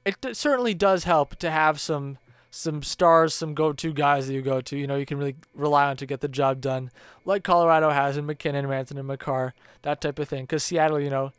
[0.05, 2.17] it certainly does help to have some
[2.55, 4.77] some stars, some go-to guys that you go to.
[4.77, 6.89] You know, you can really rely on to get the job done,
[7.25, 10.43] like Colorado has in MacKinnon, Rantanen, and Makar, that type of thing.
[10.43, 11.33] Because Seattle, you know,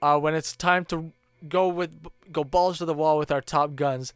[0.00, 1.12] uh, when it's time to
[1.50, 4.14] go with go balls to the wall with our top guns,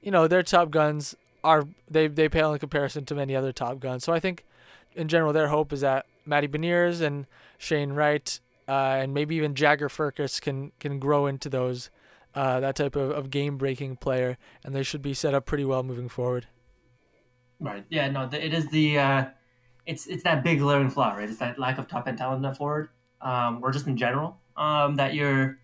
[0.00, 3.80] you know, their top guns are they they pale in comparison to many other top
[3.80, 4.04] guns.
[4.04, 4.44] So I think,
[4.94, 7.26] in general, their hope is that Matty Beniers and
[7.58, 11.90] Shane Wright uh, and maybe even Jagger Firkus can can grow into those
[12.36, 15.64] uh, that type of, of game breaking player, and they should be set up pretty
[15.64, 16.46] well moving forward.
[17.58, 17.84] Right.
[17.90, 18.08] Yeah.
[18.10, 18.28] No.
[18.32, 19.24] It is the uh,
[19.86, 21.28] it's it's that big glaring flaw, right?
[21.28, 24.94] It's that lack of top end talent the forward, um, or just in general, um,
[24.96, 25.58] that you're,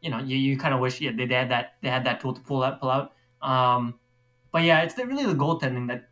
[0.00, 2.20] you know, you, you kind of wish yeah, they, they had that they had that
[2.20, 3.12] tool to pull out pull out.
[3.42, 3.98] Um,
[4.52, 6.08] but yeah, it's the, really the goaltending that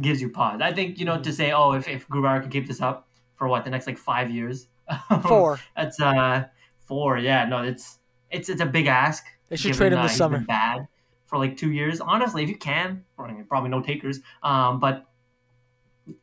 [0.00, 0.60] gives you pause.
[0.60, 3.48] I think you know to say, oh, if if Grubauer can keep this up for
[3.48, 4.68] what the next like five years,
[5.22, 5.60] four.
[5.76, 6.44] that's uh
[6.80, 7.18] four.
[7.18, 7.98] Yeah, no, it's
[8.30, 9.24] it's it's a big ask.
[9.48, 10.40] They should trade him this summer.
[10.40, 10.88] Bad
[11.26, 12.00] for like two years.
[12.00, 14.20] Honestly, if you can, probably no takers.
[14.42, 15.06] Um, but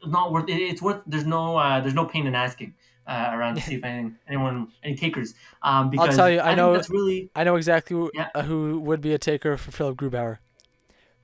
[0.05, 0.49] not worth.
[0.49, 1.01] It, it's worth.
[1.05, 1.57] There's no.
[1.57, 2.73] Uh, there's no pain in asking.
[3.05, 5.33] Uh, around to see if anything, anyone, any takers.
[5.61, 7.29] Um, because I'll tell you, I, I know that's really.
[7.35, 8.29] I know exactly who, Yeah.
[8.33, 10.37] uh, who would be a taker for Philip Grubauer.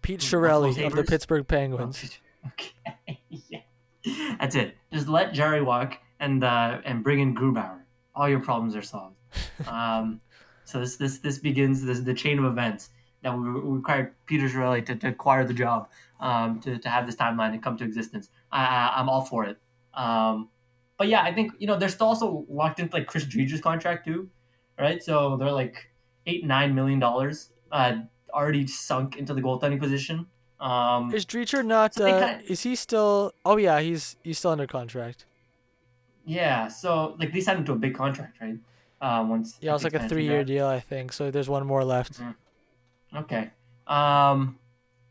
[0.01, 2.19] Pete Chiarelli of the Pittsburgh Penguins.
[2.47, 3.59] Okay, yeah,
[4.39, 4.75] that's it.
[4.91, 7.81] Just let Jarry walk and uh, and bring in Grubauer.
[8.15, 9.15] All your problems are solved.
[9.67, 10.21] Um,
[10.63, 12.89] so this this this begins this the chain of events
[13.21, 17.15] that we required Peter Chiarelli to, to acquire the job, um, to, to have this
[17.15, 18.29] timeline and come to existence.
[18.51, 19.57] I, I'm all for it.
[19.93, 20.49] Um,
[20.97, 24.05] but yeah, I think you know they're still also locked into like Chris Driedger's contract
[24.05, 24.29] too,
[24.77, 25.01] right?
[25.01, 25.89] So they're like
[26.25, 27.97] eight nine million dollars uh,
[28.34, 30.28] already sunk into the goaltending position.
[30.60, 31.94] Um, Is Driedger not?
[31.94, 33.32] So Uh, kinda- is he still?
[33.46, 35.26] Oh yeah, he's he's still under contract.
[36.26, 38.58] Yeah, so like they signed him to a big contract, right?
[39.02, 41.13] Uh, once Yeah, it was like a three-year deal, I think.
[41.13, 42.20] So there's one more left.
[43.15, 43.50] Okay.
[43.88, 44.60] Um,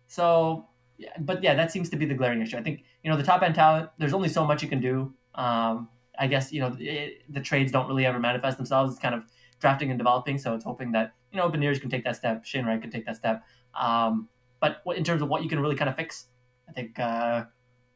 [0.07, 0.67] so,
[0.99, 2.57] yeah, but yeah, that seems to be the glaring issue.
[2.59, 3.91] I think you know the top end talent.
[3.99, 5.13] There's only so much you can do.
[5.35, 8.93] Um, I guess you know it, the trades don't really ever manifest themselves.
[8.93, 9.25] It's kind of
[9.61, 10.37] drafting and developing.
[10.39, 13.07] So it's hoping that you know Beniers can take that step, Shane Wright can take
[13.07, 13.45] that step.
[13.79, 14.29] Um,
[14.61, 16.27] but in terms of what you can really kind of fix,
[16.69, 17.45] I think uh,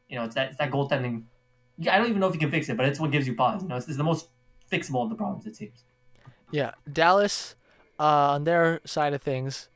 [0.07, 1.23] you know it's that it's that goaltending.
[1.89, 3.63] I don't even know if you can fix it, but it's what gives you pause.
[3.63, 4.27] You know, it's, it's the most
[4.71, 5.45] fixable of the problems.
[5.45, 5.83] It seems.
[6.51, 7.55] Yeah, Dallas,
[7.99, 9.69] uh, on their side of things,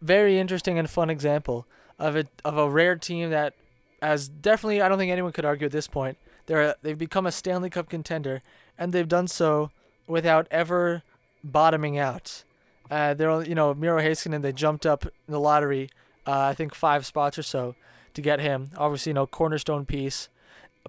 [0.00, 1.66] very interesting and fun example
[1.98, 3.54] of it of a rare team that
[4.02, 6.18] has definitely I don't think anyone could argue at this point.
[6.46, 8.42] They're a, they've become a Stanley Cup contender,
[8.76, 9.70] and they've done so
[10.06, 11.02] without ever
[11.42, 12.44] bottoming out.
[12.90, 15.90] Uh, they're you know Miro Heiskanen they jumped up in the lottery,
[16.26, 17.74] uh, I think five spots or so
[18.14, 18.70] to get him.
[18.76, 20.28] Obviously, you know cornerstone piece,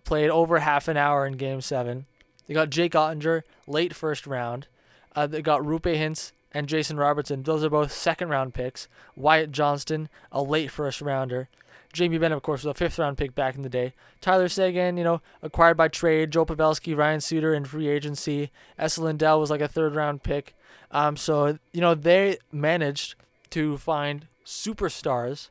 [0.04, 2.06] played over half an hour in Game Seven.
[2.48, 4.68] They got Jake Oettinger late first round.
[5.16, 7.44] Uh, they got Roope Hintz and Jason Robertson.
[7.44, 8.88] Those are both second round picks.
[9.16, 11.50] Wyatt Johnston, a late first rounder.
[11.96, 13.94] Jamie Benn, of course, was a fifth round pick back in the day.
[14.20, 16.32] Tyler Seguin, you know, acquired by trade.
[16.32, 18.52] Joe Pavelski, Ryan Suter in free agency.
[18.78, 20.56] Esa Lindell was like a third round pick.
[20.96, 23.16] Um, so, you know, they managed
[23.50, 25.50] to find superstars,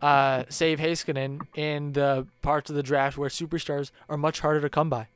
[0.00, 4.70] uh, save Heiskanen in the parts of the draft where superstars are much harder to
[4.70, 5.08] come by.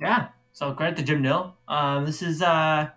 [0.00, 0.28] Yeah.
[0.54, 1.54] So credit to Jim Nill.
[1.68, 2.88] Um, this is uh,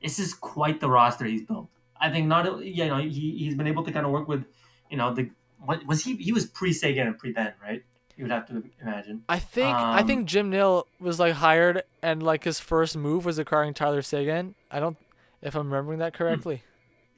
[0.00, 1.68] this is quite the roster he's built.
[2.00, 2.64] I think not.
[2.64, 4.44] You know, he he's been able to kind of work with,
[4.88, 6.14] you know, the what was he?
[6.14, 7.82] He was pre Seguin and pre Benn, right?
[8.22, 9.24] You would have to imagine.
[9.28, 13.24] I think I Um, think Jim Nill was like hired and like his first move
[13.24, 14.54] was acquiring Tyler Seguin.
[14.70, 14.96] I don't
[15.40, 16.62] if I'm remembering that correctly.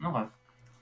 [0.02, 0.24] Okay.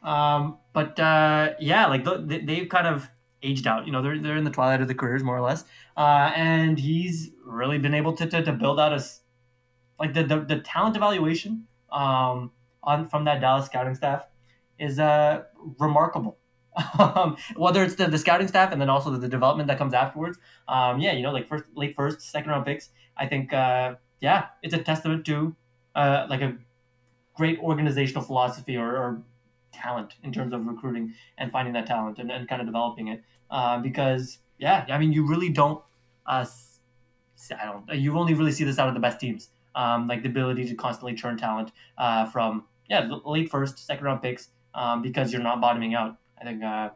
[0.05, 3.11] Um, but uh, yeah, like th- they, they've kind of
[3.43, 3.85] aged out.
[3.87, 5.65] You know, they're they're in the twilight of their careers, more or less.
[5.97, 9.03] Uh, and he's really been able to, to, to build out a
[9.99, 12.53] like the, the the talent evaluation um
[12.85, 14.25] on from that Dallas scouting staff
[14.79, 15.43] is uh,
[15.81, 16.39] remarkable.
[16.99, 19.95] Um, whether it's the, the scouting staff and then also the, the development that comes
[19.95, 20.39] afterwards.
[20.69, 22.91] Um, yeah, you know, like first, late first, second round picks.
[23.17, 25.55] I think, uh, yeah, it's a testament to
[25.95, 26.57] uh, like a
[27.35, 29.23] great organizational philosophy or, or,
[29.73, 33.23] talent in terms of recruiting and finding that talent and, and kind of developing it.
[33.51, 35.83] Uh, because yeah, I mean, you really don't.
[36.27, 36.45] Uh,
[37.59, 37.99] I don't.
[37.99, 39.49] You only really see this out of the best teams.
[39.75, 44.21] Um, like the ability to constantly churn talent uh, from yeah late first, second round
[44.21, 46.17] picks um, because you're not bottoming out.
[46.43, 46.91] I think, uh,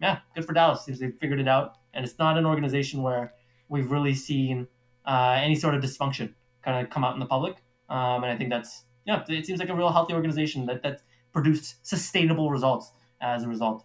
[0.00, 0.84] yeah, good for Dallas.
[0.84, 3.32] Seems they've figured it out, and it's not an organization where
[3.68, 4.68] we've really seen
[5.06, 7.56] uh, any sort of dysfunction kind of come out in the public.
[7.88, 11.00] Um, and I think that's yeah, it seems like a real healthy organization that that
[11.32, 13.84] produced sustainable results as a result.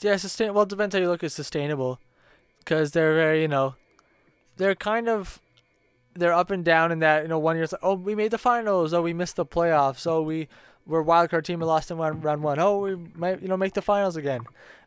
[0.00, 0.52] Yeah, sustain.
[0.52, 2.00] Well, it depends how you look at sustainable,
[2.58, 3.76] because they're very, you know,
[4.56, 5.40] they're kind of,
[6.14, 7.22] they're up and down in that.
[7.22, 8.92] You know, one year like, oh, we made the finals.
[8.92, 10.06] Oh, we missed the playoffs.
[10.06, 10.48] Oh, we
[10.86, 12.58] we're a wild card team and lost in round, round one.
[12.58, 14.42] Oh, we might you know make the finals again.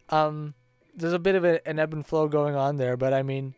[0.10, 0.54] Um,
[0.96, 3.54] there's a bit of a, an ebb and flow going on there, but I mean,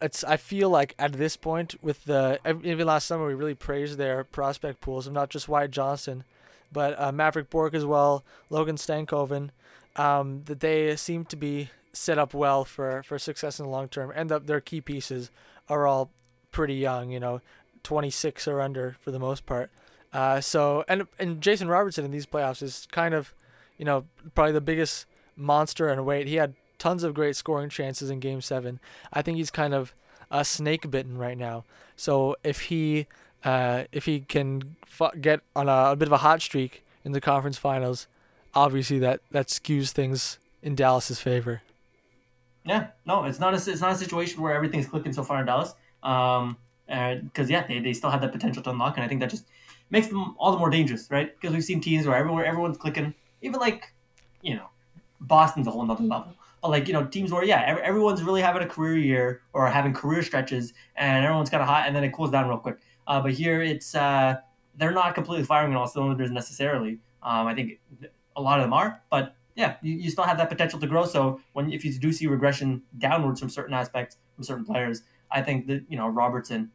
[0.00, 3.98] it's I feel like at this point with the even last summer we really praised
[3.98, 6.24] their prospect pools of not just Wyatt Johnston,
[6.72, 9.50] but uh, Mavrik Bourque as well, Logan Stankoven,
[9.96, 13.88] um, that they seem to be set up well for, for success in the long
[13.88, 15.30] term, and the, their key pieces
[15.68, 16.10] are all
[16.52, 17.40] pretty young, you know,
[17.82, 19.70] 26 or under for the most part.
[20.16, 23.34] Uh, so and and Jason Robertson in these playoffs is kind of,
[23.76, 25.04] you know, probably the biggest
[25.36, 26.26] monster in weight.
[26.26, 28.80] He had tons of great scoring chances in Game Seven.
[29.12, 29.92] I think he's kind of
[30.30, 31.64] a snake bitten right now.
[31.96, 33.08] So if he
[33.44, 37.12] uh, if he can f- get on a, a bit of a hot streak in
[37.12, 38.06] the conference finals,
[38.54, 41.60] obviously that that skews things in Dallas's favor.
[42.64, 45.46] Yeah, no, it's not a it's not a situation where everything's clicking so far in
[45.46, 45.74] Dallas.
[46.02, 49.28] Um, because yeah, they, they still have that potential to unlock, and I think that
[49.28, 49.44] just
[49.90, 51.34] makes them all the more dangerous, right?
[51.38, 53.92] Because we've seen teams where everywhere everyone's clicking, even like,
[54.42, 54.68] you know,
[55.20, 56.34] Boston's a whole nother level.
[56.62, 59.92] But like, you know, teams where yeah, everyone's really having a career year or having
[59.92, 62.78] career stretches, and everyone's kind of hot, and then it cools down real quick.
[63.06, 64.36] Uh, but here it's uh,
[64.76, 66.98] they're not completely firing on all cylinders necessarily.
[67.22, 67.78] Um, I think
[68.36, 71.06] a lot of them are, but yeah, you, you still have that potential to grow.
[71.06, 75.42] So when if you do see regression downwards from certain aspects from certain players, I
[75.42, 76.70] think that you know Robertson,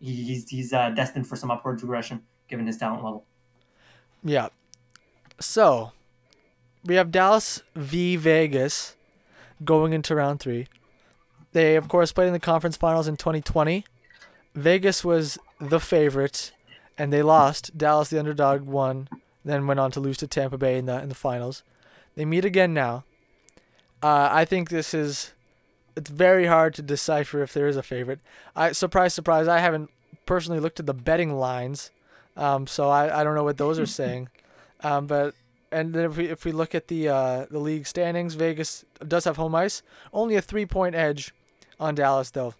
[0.00, 3.24] he, he's he's uh, destined for some upward regression given his talent level.
[4.22, 4.48] Yeah.
[5.40, 5.92] So,
[6.84, 8.96] we have Dallas v Vegas
[9.64, 10.68] going into round three.
[11.52, 13.84] They, of course, played in the conference finals in 2020.
[14.54, 16.52] Vegas was the favorite,
[16.98, 17.76] and they lost.
[17.76, 19.08] Dallas, the underdog, won,
[19.44, 21.62] then went on to lose to Tampa Bay in the in the finals.
[22.14, 23.04] They meet again now.
[24.02, 25.32] Uh, I think this is.
[25.96, 28.20] It's very hard to decipher if there is a favorite.
[28.54, 29.48] I surprise, surprise.
[29.48, 29.90] I haven't
[30.26, 31.90] personally looked at the betting lines
[32.36, 34.28] um, so I, I don't know what those are saying.
[34.80, 35.34] Um, but
[35.72, 39.24] and then if we if we look at the uh, the league standings, Vegas does
[39.24, 39.82] have home ice.
[40.12, 41.34] Only a three point edge
[41.80, 42.54] on Dallas though.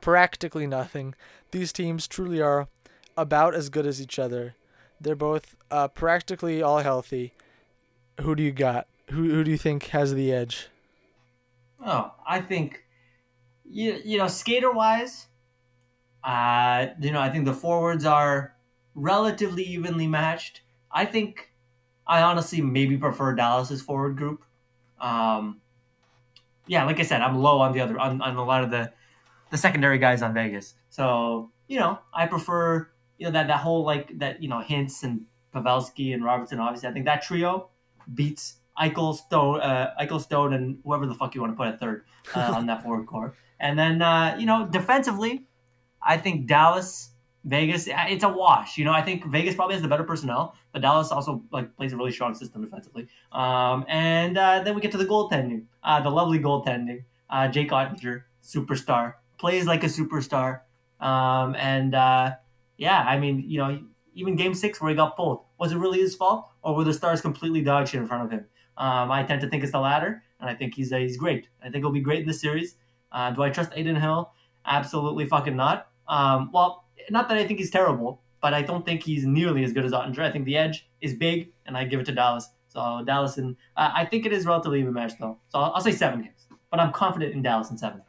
[0.00, 1.14] Practically nothing.
[1.50, 2.68] These teams truly are
[3.16, 4.54] about as good as each other.
[5.00, 7.34] They're both uh, practically all healthy.
[8.20, 8.86] Who do you got?
[9.10, 10.68] Who who do you think has the edge?
[11.84, 12.84] Oh, I think
[13.64, 15.26] you you know skater wise,
[16.24, 18.54] uh, you know I think the forwards are
[18.94, 20.62] relatively evenly matched.
[20.90, 21.52] I think
[22.06, 24.44] I honestly maybe prefer Dallas's forward group.
[25.00, 25.60] Um,
[26.66, 28.92] yeah, like I said, I'm low on the other on, on a lot of the
[29.50, 30.74] the secondary guys on Vegas.
[30.90, 35.02] So you know, I prefer you know that that whole like that you know Hintz
[35.02, 35.22] and
[35.54, 36.60] Pavelski and Robertson.
[36.60, 37.68] Obviously, I think that trio
[38.12, 41.80] beats Eichel, Stone, uh, Eichel, Stone, and whoever the fuck you want to put at
[41.80, 43.36] third uh, on that forward core.
[43.60, 45.46] And then uh, you know, defensively,
[46.02, 47.11] I think Dallas
[47.44, 48.78] Vegas, it's a wash.
[48.78, 51.92] You know, I think Vegas probably has the better personnel, but Dallas also like plays
[51.92, 53.08] a really strong system defensively.
[53.32, 57.04] Um, and uh, then we get to the goaltending, uh, the lovely goaltending.
[57.28, 60.60] Uh, Jake Oettinger, superstar, plays like a superstar.
[61.00, 62.32] Um, and uh,
[62.76, 63.80] yeah, I mean, you know,
[64.14, 66.92] even Game Six where he got pulled, was it really his fault, or were the
[66.92, 68.46] Stars completely dog shit in front of him?
[68.76, 71.48] Um, I tend to think it's the latter, and I think he's he's great.
[71.62, 72.76] I think he'll be great in this series.
[73.10, 74.32] Uh, do I trust Adin Hill?
[74.64, 75.88] Absolutely fucking not.
[76.08, 79.72] Um, well, not that I think he's terrible, but I don't think he's nearly as
[79.72, 80.20] good as Oettinger.
[80.20, 82.48] I think the edge is big, and I give it to Dallas.
[82.68, 85.38] So Dallas and uh, I think it is relatively even matched though.
[85.48, 88.02] So I'll, I'll, say seven games, but I'm confident in Dallas in seven.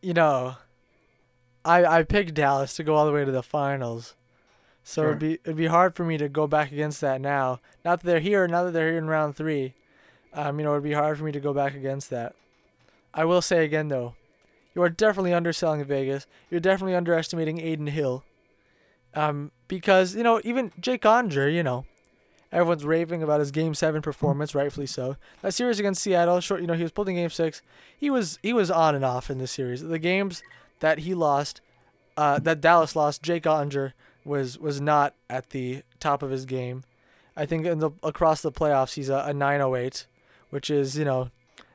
[0.00, 0.56] You know,
[1.64, 4.14] I I picked Dallas to go all the way to the finals,
[4.82, 5.08] so sure.
[5.10, 7.60] it'd be it'd be hard for me to go back against that now.
[7.84, 9.74] Not that they're here, now that they're here in round three,
[10.32, 12.34] um, you know, it'd be hard for me to go back against that.
[13.12, 14.14] I will say again though,
[14.74, 16.26] you are definitely underselling Vegas.
[16.50, 18.24] You're definitely underestimating Adin Hill.
[19.14, 21.84] Um, because, you know, even Jake Oettinger, you know,
[22.52, 25.16] Everyone's raving about his Game Seven performance, rightfully so.
[25.40, 27.62] That series against Seattle, short, you know, he was pulled in Game Six.
[27.96, 29.82] He was he was on and off in this series.
[29.82, 30.42] The games
[30.80, 31.60] that he lost,
[32.16, 33.92] uh, that Dallas lost, Jake Oettinger
[34.24, 36.82] was was not at the top of his game.
[37.36, 40.06] I think in the across the playoffs he's a, a 908,
[40.50, 41.30] which is you know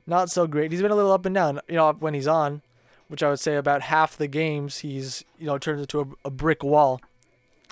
[0.05, 0.73] not so great.
[0.73, 1.61] He's been a little up and down.
[1.69, 2.61] You know when he's on,
[3.07, 6.31] which I would say about half the games he's you know turns into a, a
[6.31, 7.01] brick wall.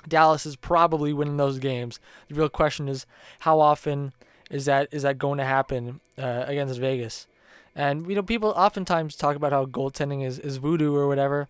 [0.06, 1.98] Dallas is probably winning those games.
[2.28, 3.06] The real question is
[3.40, 4.12] how often
[4.50, 7.26] is that is that going to happen uh, against Vegas?
[7.74, 11.48] And you know people oftentimes talk about how goaltending is, is voodoo or whatever.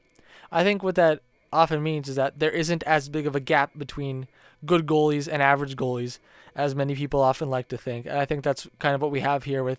[0.50, 1.20] I think what that
[1.52, 4.28] often means is that there isn't as big of a gap between
[4.64, 6.18] good goalies and average goalies
[6.54, 8.06] as many people often like to think.
[8.06, 9.78] And I think that's kind of what we have here with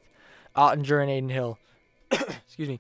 [0.56, 1.58] Oettinger and Adin Hill.
[2.12, 2.80] Excuse me.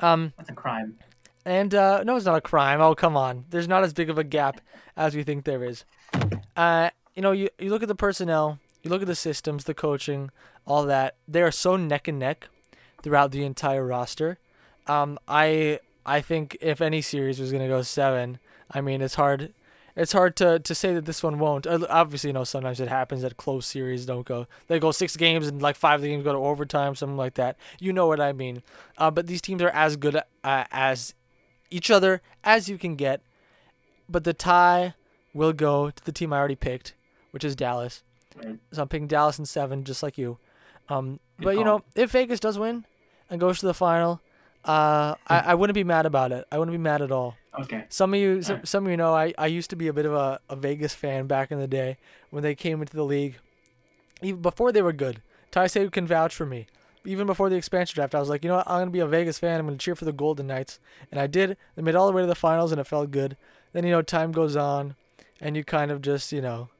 [0.00, 0.98] Um, That's a crime.
[1.44, 2.80] and uh, no, it's not a crime.
[2.80, 3.44] Oh, come on.
[3.50, 4.60] There's not as big of a gap
[4.96, 5.84] as we think there is.
[6.56, 9.74] Uh, you know, you, you look at the personnel, you look at the systems, the
[9.74, 10.30] coaching,
[10.66, 11.16] all that.
[11.28, 12.48] They are so neck and neck
[13.02, 14.38] throughout the entire roster.
[14.86, 18.38] Um, I I think if any series was gonna go seven,
[18.70, 19.52] I mean it's hard.
[19.96, 21.66] It's hard to, to say that this one won't.
[21.66, 24.46] Uh, Obviously, you know sometimes it happens that close series don't go.
[24.66, 27.34] They go six games and like five of the games go to overtime, something like
[27.34, 27.56] that.
[27.78, 28.62] You know what I mean.
[28.98, 31.14] Uh, but these teams are as good uh, as
[31.70, 33.20] each other as you can get.
[34.08, 34.94] But the tie
[35.32, 36.94] will go to the team I already picked,
[37.30, 38.02] which is Dallas.
[38.72, 40.38] So I'm picking Dallas in seven, just like you.
[40.88, 42.84] Um, but you know, if Vegas does win
[43.30, 44.20] and goes to the final,
[44.64, 46.46] uh, I, I wouldn't be mad about it.
[46.50, 47.36] I wouldn't be mad at all.
[47.60, 47.84] Okay.
[47.88, 48.68] Some of you, some, Alright.
[48.68, 50.94] some of you know, I, I used to be a bit of a, a Vegas
[50.94, 51.98] fan back in the day
[52.30, 53.36] when they came into the league.
[54.22, 56.66] Even before they were good, Ty Sayu can vouch for me.
[57.04, 59.06] Even before the expansion draft, I was like, you know what, I'm gonna be a
[59.06, 59.60] Vegas fan.
[59.60, 60.78] I'm gonna cheer for the Golden Knights,
[61.10, 61.58] and I did.
[61.76, 63.36] They made it all the way to the finals, and it felt good.
[63.74, 64.96] Then you know, time goes on,
[65.40, 66.70] and you kind of just you know,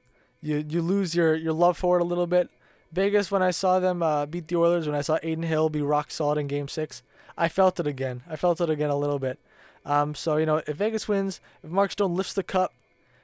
[0.40, 2.48] you you lose your your love for it a little bit.
[2.90, 5.82] Vegas, when I saw them uh, beat the Oilers, when I saw Adin Hill be
[5.82, 7.02] rock solid in Game Six,
[7.36, 8.22] I felt it again.
[8.28, 9.38] I felt it again a little bit.
[9.84, 12.72] Um, so you know, if Vegas wins, if Mark Stone lifts the cup,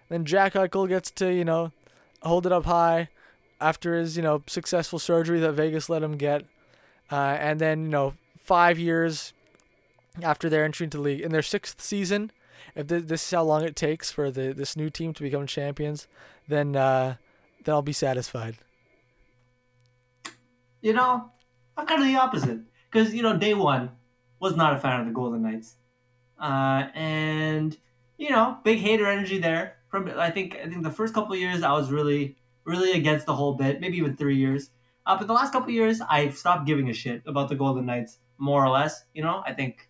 [0.08, 1.72] then Jack Eichel gets to you know
[2.22, 3.08] hold it up high
[3.60, 6.44] after his you know successful surgery that Vegas let him get,
[7.10, 9.32] uh, and then you know five years
[10.22, 12.32] after their entry into the league in their sixth season,
[12.74, 15.46] if th- this is how long it takes for the this new team to become
[15.46, 16.08] champions,
[16.48, 17.16] then uh,
[17.64, 18.56] then I'll be satisfied.
[20.82, 21.30] You know,
[21.76, 23.90] I'm kind of the opposite because you know, day one
[24.40, 25.76] was not a fan of the Golden Knights,
[26.40, 27.76] uh, and
[28.18, 29.76] you know, big hater energy there.
[29.88, 33.34] From I think I think the first couple years I was really really against the
[33.34, 34.70] whole bit, maybe even three years.
[35.06, 38.18] Uh, but the last couple years I've stopped giving a shit about the Golden Knights
[38.38, 39.04] more or less.
[39.14, 39.88] You know, I think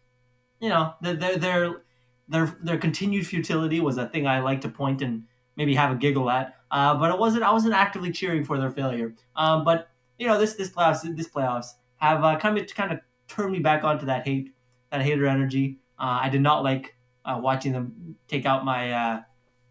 [0.61, 1.83] you know their their their
[2.29, 5.25] their, their continued futility was a thing I like to point and
[5.57, 6.55] maybe have a giggle at.
[6.71, 9.15] Uh, but it wasn't I wasn't actively cheering for their failure.
[9.37, 13.01] Um, but you know this this playoffs this playoffs have uh, kind of kind of
[13.31, 14.53] turned me back onto that hate
[14.91, 15.79] that hater energy.
[15.99, 19.21] Uh, I did not like uh, watching them take out my uh,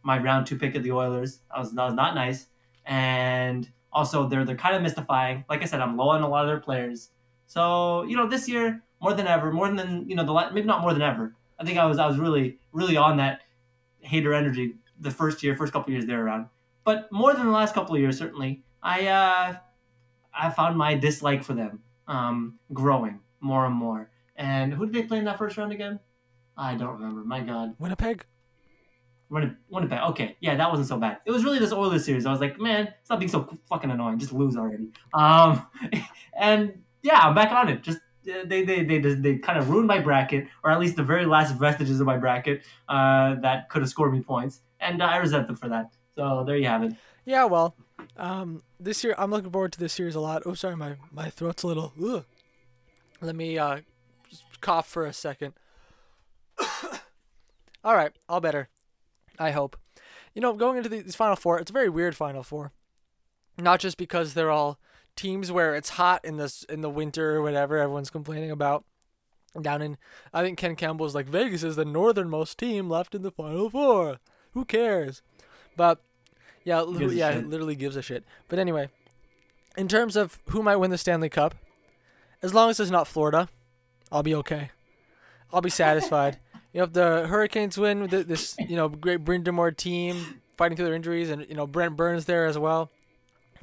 [0.03, 1.41] my round two pick of the Oilers.
[1.51, 2.47] That was that was not nice,
[2.85, 5.43] and also they're they're kind of mystifying.
[5.49, 7.09] Like I said, I'm low on a lot of their players.
[7.47, 10.81] So you know this year more than ever, more than you know the maybe not
[10.81, 11.35] more than ever.
[11.59, 13.41] I think I was I was really really on that
[13.99, 16.47] hater energy the first year, first couple years they were around.
[16.83, 19.55] But more than the last couple of years, certainly, I uh,
[20.33, 24.09] I found my dislike for them um, growing more and more.
[24.35, 25.99] And who did they play in that first round again?
[26.57, 27.23] I don't remember.
[27.23, 28.25] My God, Winnipeg.
[29.29, 29.57] Winnipeg.
[29.69, 29.99] Winnipeg.
[30.09, 31.19] Okay, yeah, that wasn't so bad.
[31.25, 32.25] It was really this Oilers series.
[32.25, 34.17] I was like, man, stop being so fucking annoying.
[34.17, 34.89] Just lose already.
[35.13, 35.65] Um,
[36.37, 37.83] and yeah, I'm back on it.
[37.83, 40.95] Just uh, they they they they, they kind of ruined my bracket, or at least
[40.95, 45.01] the very last vestiges of my bracket uh, that could have scored me points, and
[45.01, 45.91] uh, I resent them for that.
[46.15, 46.93] So there you have it.
[47.25, 47.75] Yeah, well,
[48.17, 50.43] um, this year I'm looking forward to this series a lot.
[50.45, 51.93] Oh, sorry, my my throat's a little.
[52.03, 52.25] Ugh.
[53.21, 53.79] Let me uh,
[54.61, 55.53] cough for a second.
[57.83, 58.67] All right, all better.
[59.37, 59.77] I hope.
[60.33, 62.73] You know, going into these final four, it's a very weird final four.
[63.57, 64.79] Not just because they're all
[65.15, 68.83] teams where it's hot in this in the winter or whatever everyone's complaining about.
[69.59, 69.97] Down in,
[70.33, 74.19] I think Ken Campbell's like Vegas is the northernmost team left in the final four.
[74.51, 75.21] Who cares?
[75.75, 76.01] But
[76.63, 77.47] yeah, li- yeah, shit.
[77.47, 78.23] literally gives a shit.
[78.47, 78.89] But anyway,
[79.75, 81.55] in terms of who might win the Stanley Cup,
[82.41, 83.49] as long as it's not Florida,
[84.11, 84.71] I'll be okay.
[85.51, 86.37] I'll be satisfied.
[86.73, 90.85] you know, if the Hurricanes win with this, you know, great Brind'Amour team fighting through
[90.85, 92.91] their injuries, and you know Brent Burns there as well,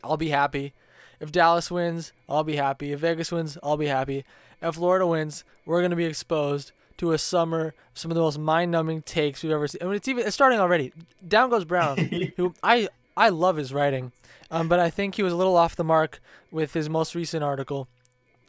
[0.03, 0.73] I'll be happy.
[1.21, 2.93] If Dallas wins, I'll be happy.
[2.93, 4.25] If Vegas wins, I'll be happy.
[4.63, 8.39] If Florida wins, we're gonna be exposed to a summer of some of the most
[8.39, 9.83] mind-numbing takes we've ever seen.
[9.83, 10.93] I mean, it's even it's starting already.
[11.27, 11.99] Down goes Brown,
[12.37, 14.13] who I I love his writing,
[14.51, 16.21] um, but I think he was a little off the mark
[16.51, 17.89] with his most recent article,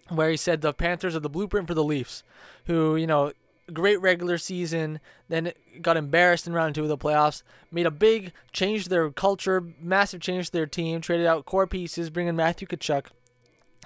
[0.10, 2.24] where he said the Panthers are the blueprint for the Leafs,
[2.66, 3.32] who you know
[3.74, 5.52] great regular season, then
[5.82, 9.64] got embarrassed in round two of the playoffs, made a big change to their culture,
[9.80, 13.08] massive change to their team, traded out core pieces, bringing Matthew Tkachuk.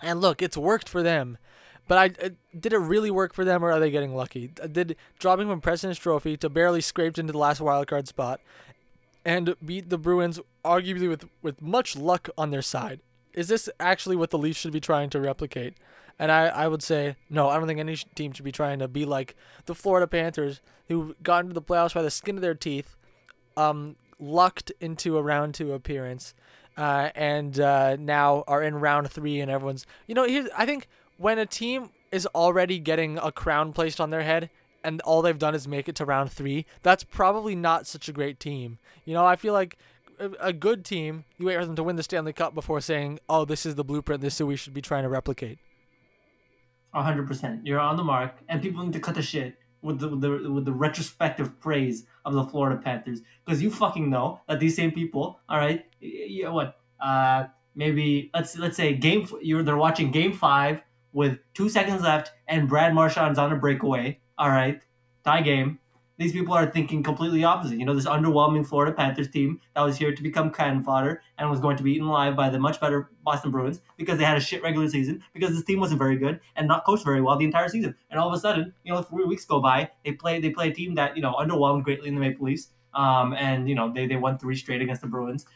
[0.02, 1.38] And look, it's worked for them.
[1.88, 4.52] But I uh, did it really work for them, or are they getting lucky?
[4.62, 8.40] Uh, did dropping from President's Trophy to barely scraped into the last wildcard spot,
[9.26, 13.02] and beat the Bruins arguably with with much luck on their side?
[13.34, 15.74] Is this actually what the Leafs should be trying to replicate?
[16.20, 18.88] And I, I would say, no, I don't think any team should be trying to
[18.88, 19.36] be like
[19.66, 22.96] the Florida Panthers, who got into the playoffs by the skin of their teeth,
[23.58, 26.34] um, lucked into a round two appearance,
[26.78, 30.88] uh, and uh, now are in round three, and everyone's, you know, here's, I think
[31.18, 34.50] when a team is already getting a crown placed on their head,
[34.84, 38.14] and all they've done is make it to round three, that's probably not such a
[38.14, 38.80] great team.
[39.06, 39.78] You know, I feel like
[40.40, 43.46] a good team, you wait for them to win the Stanley Cup before saying, "Oh,
[43.46, 44.22] this is the blueprint.
[44.22, 45.58] This is what we should be trying to replicate."
[46.94, 47.66] Hundred percent.
[47.66, 50.52] You're on the mark, and people need to cut the shit with the, with the
[50.52, 54.92] with the retrospective praise of the Florida Panthers because you fucking know that these same
[54.92, 60.34] people, all right, yeah, what, uh, maybe let's let's say game you're they're watching game
[60.34, 60.82] five
[61.14, 64.82] with two seconds left and Brad Marchand's on a breakaway, all right,
[65.24, 65.80] tie game,
[66.22, 67.80] these people are thinking completely opposite.
[67.80, 71.50] You know, this underwhelming Florida Panthers team that was here to become cannon fodder and
[71.50, 74.38] was going to be eaten alive by the much better Boston Bruins because they had
[74.38, 77.38] a shit regular season, because this team wasn't very good and not coached very well
[77.38, 77.96] the entire season.
[78.12, 80.70] And all of a sudden, you know, three weeks go by, they play they play
[80.70, 82.70] a team that, you know, underwhelmed greatly in the Maple Leafs.
[82.94, 85.48] Um, and, you know, they, they won three straight against the Bruins.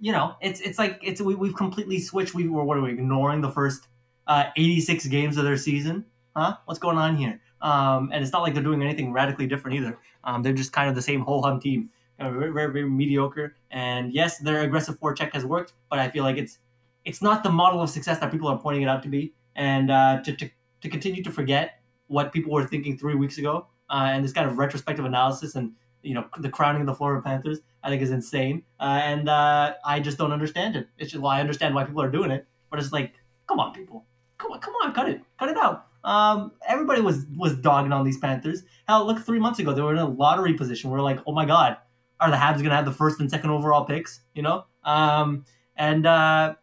[0.00, 2.34] You know, it's it's like it's we, we've completely switched.
[2.34, 3.88] We were what are we ignoring the first
[4.26, 6.06] uh, 86 games of their season?
[6.34, 6.56] Huh?
[6.64, 7.41] What's going on here?
[7.62, 9.98] Um, and it's not like they're doing anything radically different either.
[10.24, 13.56] Um, they're just kind of the same whole hum team, very, very, very mediocre.
[13.70, 16.58] And yes, their aggressive forecheck has worked, but I feel like it's
[17.04, 19.32] it's not the model of success that people are pointing it out to be.
[19.56, 20.50] And uh, to, to
[20.82, 24.48] to continue to forget what people were thinking three weeks ago, uh, and this kind
[24.50, 28.10] of retrospective analysis and you know the crowning of the Florida Panthers, I think is
[28.10, 28.64] insane.
[28.80, 30.88] Uh, and uh, I just don't understand it.
[30.98, 33.14] It's just, well, I understand why people are doing it, but it's like,
[33.46, 34.04] come on, people,
[34.38, 35.86] come on, come on, cut it, cut it out.
[36.04, 38.62] Um, everybody was was dogging on these Panthers.
[38.88, 40.90] Hell, look, three months ago they were in a lottery position.
[40.90, 41.76] We are like, oh my god,
[42.20, 44.20] are the Habs gonna have the first and second overall picks?
[44.34, 45.44] You know, um,
[45.76, 46.54] and uh,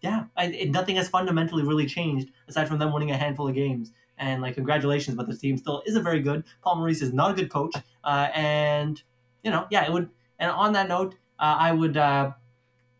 [0.00, 3.54] yeah, I, it, nothing has fundamentally really changed aside from them winning a handful of
[3.54, 3.92] games.
[4.18, 6.44] And like, congratulations, but the team still isn't very good.
[6.62, 9.02] Paul Maurice is not a good coach, uh, and
[9.44, 10.08] you know, yeah, it would.
[10.38, 12.32] And on that note, uh, I would uh,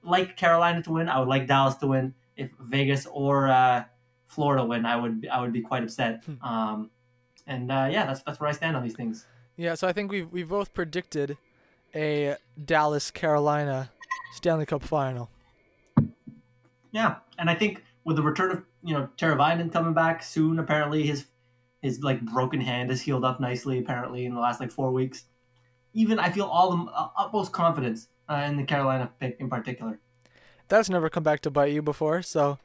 [0.03, 1.09] like Carolina to win.
[1.09, 3.85] I would like Dallas to win if Vegas or uh,
[4.27, 6.25] Florida win, I would I would be quite upset.
[6.25, 6.45] Hmm.
[6.45, 6.91] Um,
[7.47, 9.27] and uh, yeah, that's that's where I stand on these things.
[9.57, 11.39] Yeah, so I think we've we both predicted
[11.95, 13.91] a Dallas Carolina
[14.35, 15.31] Stanley Cup final.
[16.93, 21.07] Yeah, and I think with the return of you know Teravainen coming back soon, apparently
[21.07, 21.27] his
[21.83, 23.79] his like broken hand has healed up nicely.
[23.79, 25.25] Apparently in the last like four weeks,
[25.95, 30.01] even I feel all the uh, utmost confidence uh, in the Carolina pick in particular.
[30.69, 32.59] That's never come back to bite you before, so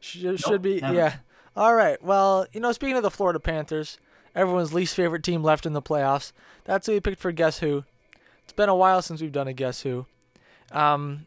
[0.00, 0.94] should, nope, should be never.
[0.94, 1.16] yeah.
[1.56, 2.02] All right.
[2.02, 3.98] Well, you know, speaking of the Florida Panthers,
[4.34, 6.32] everyone's least favorite team left in the playoffs.
[6.64, 7.84] That's who we picked for Guess Who.
[8.44, 10.06] It's been a while since we've done a Guess Who.
[10.70, 11.26] Um,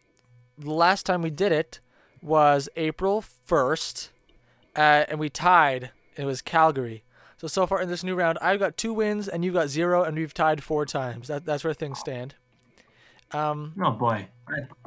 [0.58, 1.80] the last time we did it
[2.22, 4.10] was April 1st,
[4.76, 5.92] uh, and we tied.
[6.16, 7.04] It was Calgary.
[7.38, 10.04] So so far in this new round, I've got two wins and you've got zero,
[10.04, 11.30] and we've tied four times.
[11.30, 12.36] That that's where things stand.
[13.32, 14.28] Um, oh boy!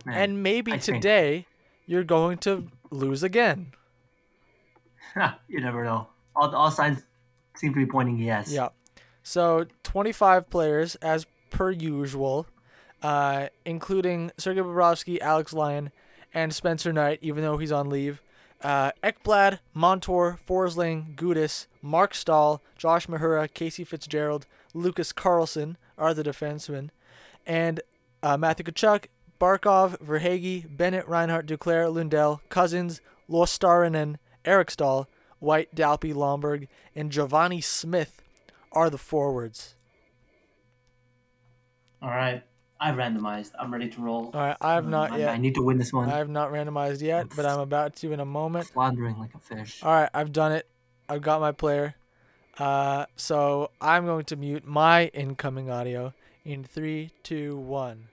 [0.05, 1.47] Man, and maybe today
[1.87, 3.73] you're going to lose again.
[5.49, 6.09] you never know.
[6.35, 7.03] All, all signs
[7.57, 8.51] seem to be pointing yes.
[8.51, 8.69] Yeah.
[9.23, 12.47] So 25 players as per usual,
[13.03, 15.91] uh, including Sergei Bobrovsky, Alex Lyon,
[16.35, 18.23] and Spencer Knight, even though he's on leave.
[18.63, 26.23] Uh, Ekblad, Montour, Forsling, Gudas, Marc Staal, Josh Mahura, Casey Fitzgerald, Lucas Carlsson are the
[26.23, 26.91] defensemen.
[27.45, 27.81] And
[28.23, 29.07] uh, Matthew Tkachuk,
[29.43, 35.09] Barkov, Verhaeghe, Bennett, Reinhart, Duclair, Lundell, Cousins, Luostarinen, Eric Staal,
[35.41, 38.23] White, Dalpe, Lomberg, and Givani Smith
[38.71, 39.75] are the forwards.
[42.01, 42.45] All right.
[42.79, 43.51] I've randomized.
[43.59, 44.31] I'm ready to roll.
[44.33, 44.57] All right.
[44.61, 45.31] I have not yet.
[45.31, 46.09] I need to win this one.
[46.09, 48.69] I have not randomized yet, but I'm about to in a moment.
[48.69, 49.83] Floundering like a fish.
[49.83, 50.11] All right.
[50.15, 50.69] I've done it.
[51.09, 51.97] I've got my player.
[52.59, 56.15] Uh, so I'm going to mute my incoming audio
[56.45, 58.07] in three, two, one.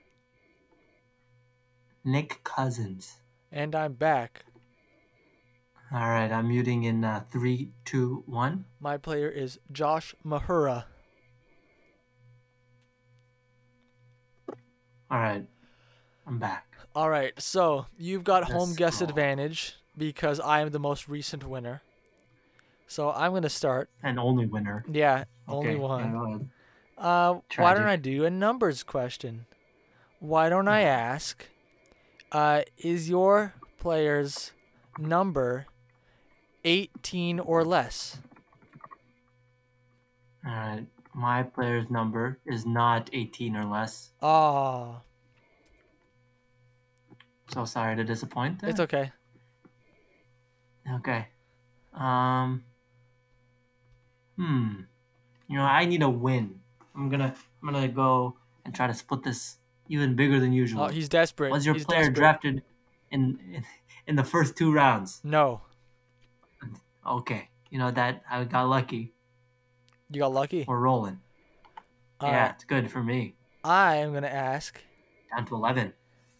[2.04, 3.18] Nick Cousins.
[3.52, 4.44] And I'm back.
[5.92, 8.64] All right, I'm muting in uh, three, two, one.
[8.78, 10.84] My player is Josh Mahura.
[15.10, 15.44] All right.
[16.26, 16.76] I'm back.
[16.94, 21.44] All right, so you've got Let's home guess advantage because I am the most recent
[21.44, 21.82] winner.
[22.86, 23.90] So I'm gonna start.
[24.02, 24.84] And only winner.
[24.90, 26.50] Yeah, only Okay, yeah, one.
[26.96, 29.46] Uh, why don't I do a numbers question?
[30.20, 31.46] Why don't I ask?
[32.32, 34.52] Uh, is your player's
[34.98, 35.66] number
[36.64, 38.18] 18 or less?
[40.46, 40.86] All right.
[41.12, 44.10] My player's number is not 18 or less.
[44.22, 45.02] Ah,
[47.48, 48.60] So sorry to disappoint.
[48.60, 48.70] There.
[48.70, 49.10] it's okay.
[50.98, 51.26] Okay.
[51.92, 52.62] Um.
[54.36, 54.86] Hmm.
[55.48, 56.60] You know, I need a win.
[56.94, 59.56] I'm gonna I'm gonna go and try to split this
[59.90, 60.84] even bigger than usual.
[60.84, 61.50] Oh, he's desperate.
[61.50, 62.14] Was your He's player desperate.
[62.16, 62.62] drafted
[63.10, 63.64] in, in
[64.06, 65.20] in the first two rounds?
[65.22, 65.60] No,
[67.06, 67.48] Okay.
[67.70, 69.12] You know that I got lucky.
[70.10, 70.64] you got lucky.
[70.66, 71.20] We're rolling.
[72.20, 73.34] All yeah, it's good for me.
[73.64, 74.80] I am gonna ask.
[75.34, 75.92] Down to eleven.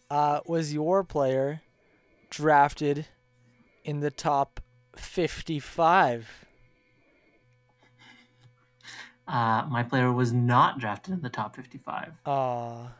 [0.09, 1.61] Uh, was your player
[2.29, 3.05] drafted
[3.85, 4.59] in the top
[4.97, 6.45] 55?
[9.27, 12.19] Uh, my player was not drafted in the top fifty-five.
[12.25, 12.91] Aw.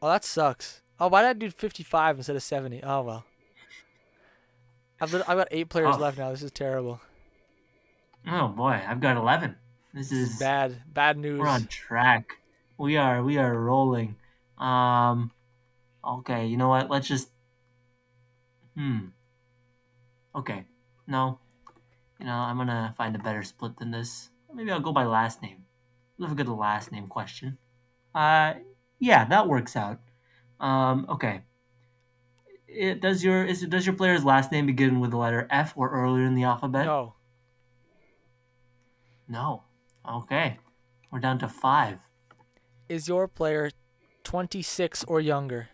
[0.00, 0.82] Oh, that sucks.
[1.00, 2.82] Oh, why did I do 55 instead of 70?
[2.82, 3.24] Oh, well.
[5.00, 6.00] I've, I've got eight players Tough.
[6.00, 6.30] left now.
[6.30, 7.00] This is terrible.
[8.26, 9.54] Oh boy, I've got eleven.
[9.94, 10.82] This This is is bad.
[10.92, 11.38] Bad news.
[11.38, 12.32] We're on track.
[12.76, 14.16] We are we are rolling.
[14.58, 15.30] Um
[16.04, 16.90] okay, you know what?
[16.90, 17.30] Let's just
[18.76, 19.06] Hmm.
[20.34, 20.64] Okay.
[21.06, 21.38] No.
[22.18, 24.30] You know, I'm gonna find a better split than this.
[24.52, 25.64] Maybe I'll go by last name.
[26.18, 27.56] Let's look at the last name question.
[28.14, 28.54] Uh
[28.98, 30.00] yeah, that works out.
[30.60, 31.42] Um, okay.
[32.66, 35.90] It, does your is does your player's last name begin with the letter F or
[35.90, 36.84] earlier in the alphabet?
[36.86, 37.14] No.
[39.26, 39.64] No.
[40.08, 40.58] Okay.
[41.10, 41.98] We're down to five.
[42.88, 43.70] Is your player
[44.24, 45.68] 26 or younger?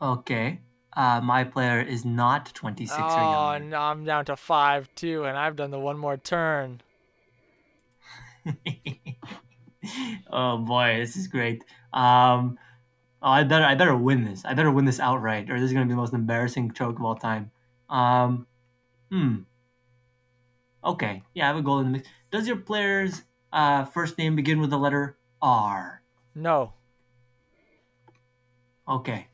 [0.00, 0.60] Okay.
[0.96, 3.66] Uh, my player is not 26 oh, or younger.
[3.66, 6.80] Oh, no, I'm down to five, too, and I've done the one more turn.
[10.32, 11.64] oh boy, this is great.
[11.92, 12.58] Um,
[13.22, 14.44] oh, I better I better win this.
[14.44, 17.04] I better win this outright, or this is gonna be the most embarrassing choke of
[17.04, 17.50] all time.
[17.88, 18.46] Um,
[19.10, 19.36] hmm.
[20.84, 22.08] Okay, yeah, I have a goal in the mix.
[22.30, 23.22] Does your player's
[23.52, 26.02] uh, first name begin with the letter R?
[26.34, 26.74] No.
[28.88, 29.26] Okay.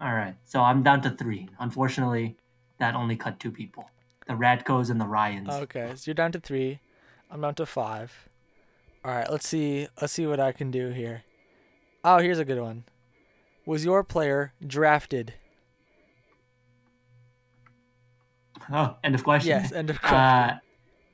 [0.00, 0.36] All right.
[0.44, 1.48] So I'm down to three.
[1.58, 2.36] Unfortunately,
[2.78, 3.90] that only cut two people:
[4.26, 5.48] the Radkos and the Ryans.
[5.48, 6.80] Okay, so you're down to three.
[7.30, 8.28] I'm down to five.
[9.06, 9.86] All right, let's see.
[10.00, 11.22] Let's see what I can do here.
[12.02, 12.86] Oh, here's a good one.
[13.64, 15.34] Was your player drafted?
[18.68, 19.50] Oh, end of question.
[19.50, 19.70] Yes.
[19.70, 20.58] End of question.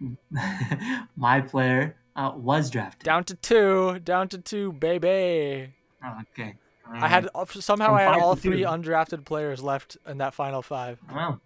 [0.24, 3.04] Uh, my player uh, was drafted.
[3.04, 3.98] down to two.
[3.98, 5.74] Down to two, baby.
[6.02, 6.54] Oh, okay.
[6.90, 7.28] I had
[7.60, 8.66] somehow I had all three two.
[8.66, 10.98] undrafted players left in that final five.
[11.14, 11.42] Well,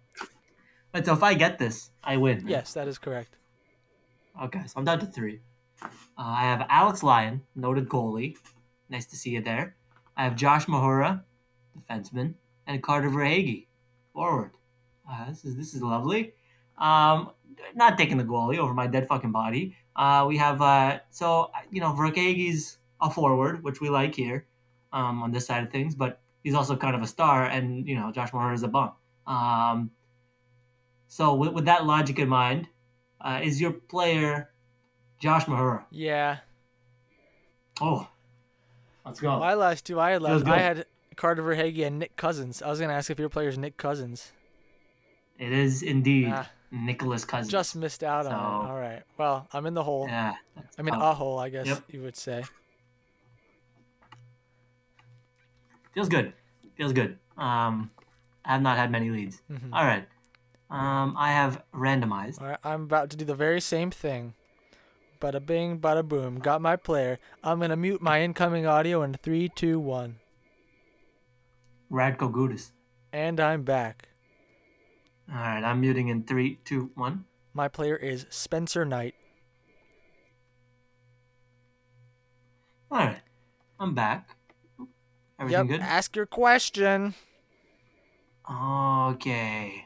[0.93, 2.45] but so if I get this, I win.
[2.47, 3.35] Yes, that is correct.
[4.41, 5.41] Okay, so I'm down to three.
[5.81, 8.35] Uh, I have Alex Lyon, noted goalie.
[8.89, 9.75] Nice to see you there.
[10.15, 11.23] I have Josh Mahura,
[11.77, 13.67] defenseman, and Carter Verhaeghe,
[14.13, 14.51] forward.
[15.09, 16.33] Uh, this is this is lovely.
[16.77, 17.31] Um,
[17.75, 19.75] not taking the goalie over my dead fucking body.
[19.95, 24.47] Uh, we have uh, so you know Verhaeghe's a forward, which we like here,
[24.91, 27.95] um, on this side of things, but he's also kind of a star, and you
[27.95, 28.91] know Josh Mahura is a bum.
[29.25, 29.91] Um,
[31.07, 32.67] so with, with that logic in mind,
[33.21, 34.51] uh, is your player
[35.19, 35.83] Josh Mahura?
[35.91, 36.37] Yeah.
[37.81, 38.07] Oh,
[39.05, 39.39] let's go.
[39.39, 40.47] My last two I had left.
[40.47, 42.61] I had Carter Verhaeghe and Nick Cousins.
[42.61, 44.31] I was gonna ask if your player's Nick Cousins.
[45.39, 46.49] It is indeed Ah.
[46.71, 47.51] Nicholas Cousins.
[47.51, 48.69] Just missed out on it.
[48.69, 49.03] All right.
[49.17, 50.07] Well, I'm in the hole.
[50.07, 50.35] yeah.
[50.77, 51.03] I mean, tough.
[51.03, 51.83] a hole, I guess Yep.
[51.89, 52.43] you would say.
[55.93, 56.33] feels good.
[56.75, 57.17] Feels good.
[57.37, 57.89] Um,
[58.45, 59.41] I have not had many leads.
[59.51, 59.69] Mhm.
[59.73, 60.07] All right.
[60.69, 62.39] Um, I have randomized.
[62.41, 64.33] All right, I'm about to do the very same thing.
[65.19, 66.39] Bada bing, bada boom.
[66.39, 67.19] Got my player.
[67.43, 70.19] I'm gonna mute my incoming audio in three, two, one,
[71.91, 72.71] Radko Gudas.
[73.11, 74.09] and I'm back.
[75.29, 77.25] All right, I'm muting in three, two, one.
[77.53, 79.15] My player is Spencer Knight.
[82.91, 83.21] All right,
[83.79, 84.35] I'm back.
[85.39, 85.79] Everything yep.
[85.79, 85.85] good?
[85.85, 87.13] Ask your question.
[88.49, 89.85] Okay.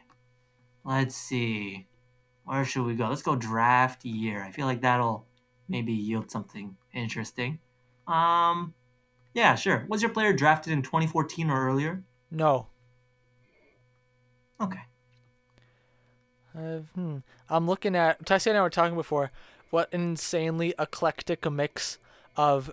[0.84, 1.88] Let's see.
[2.44, 3.08] Where should we go?
[3.08, 4.44] Let's go draft year.
[4.44, 5.26] I feel like that'll
[5.68, 7.60] maybe yield something interesting.
[8.08, 8.74] Um,
[9.34, 9.86] yeah, sure.
[9.88, 12.04] Was your player drafted in 2014 or earlier?
[12.30, 12.68] No.
[14.60, 14.82] Okay.
[16.56, 17.18] Uh, hmm.
[17.50, 18.26] I'm looking at.
[18.26, 19.32] Tyson and I were talking before.
[19.70, 21.98] What insanely eclectic mix
[22.36, 22.72] of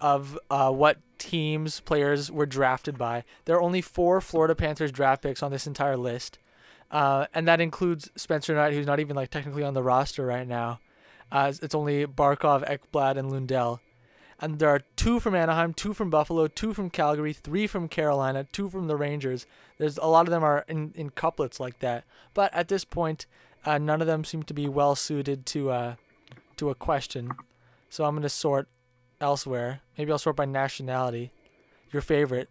[0.00, 3.24] of uh, what teams players were drafted by.
[3.44, 6.38] There are only four Florida Panthers draft picks on this entire list,
[6.90, 10.46] uh, and that includes Spencer Knight, who's not even like technically on the roster right
[10.46, 10.80] now.
[11.30, 13.80] Uh, it's only Barkov, Ekblad, and Lundell.
[14.40, 18.46] And there are two from Anaheim, two from Buffalo, two from Calgary, three from Carolina,
[18.52, 19.46] two from the Rangers.
[19.78, 22.04] There's a lot of them are in, in couplets like that.
[22.34, 23.26] But at this point,
[23.64, 25.94] uh, none of them seem to be well suited to uh,
[26.56, 27.32] to a question.
[27.90, 28.68] So I'm gonna sort
[29.20, 29.80] elsewhere.
[29.96, 31.32] Maybe I'll sort by nationality.
[31.92, 32.48] Your favorite.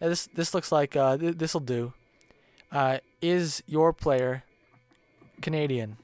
[0.00, 1.94] Yeah, this this looks like uh, th- this'll do.
[2.72, 4.44] Uh, is your player
[5.42, 5.98] Canadian?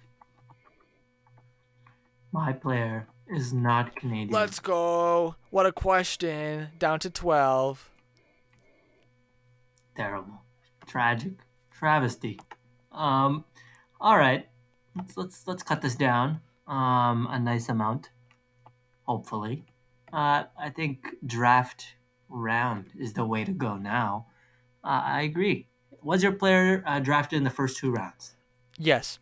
[2.31, 4.31] My player is not Canadian.
[4.31, 5.37] Let's go.
[5.51, 6.69] What a question.
[6.79, 7.91] Down to 12.
[9.97, 10.43] Terrible.
[10.87, 11.33] Tragic.
[11.73, 12.39] Travesty.
[12.93, 13.45] Um
[14.01, 14.49] all right.
[14.95, 16.41] Let's let's let's cut this down.
[16.67, 18.11] Um a nice amount.
[19.03, 19.65] Hopefully.
[20.13, 21.95] Uh I think draft
[22.29, 24.27] round is the way to go now.
[24.85, 25.68] Uh, I agree.
[26.03, 28.35] Was your player uh, drafted in the first two rounds?
[28.79, 29.19] Yes.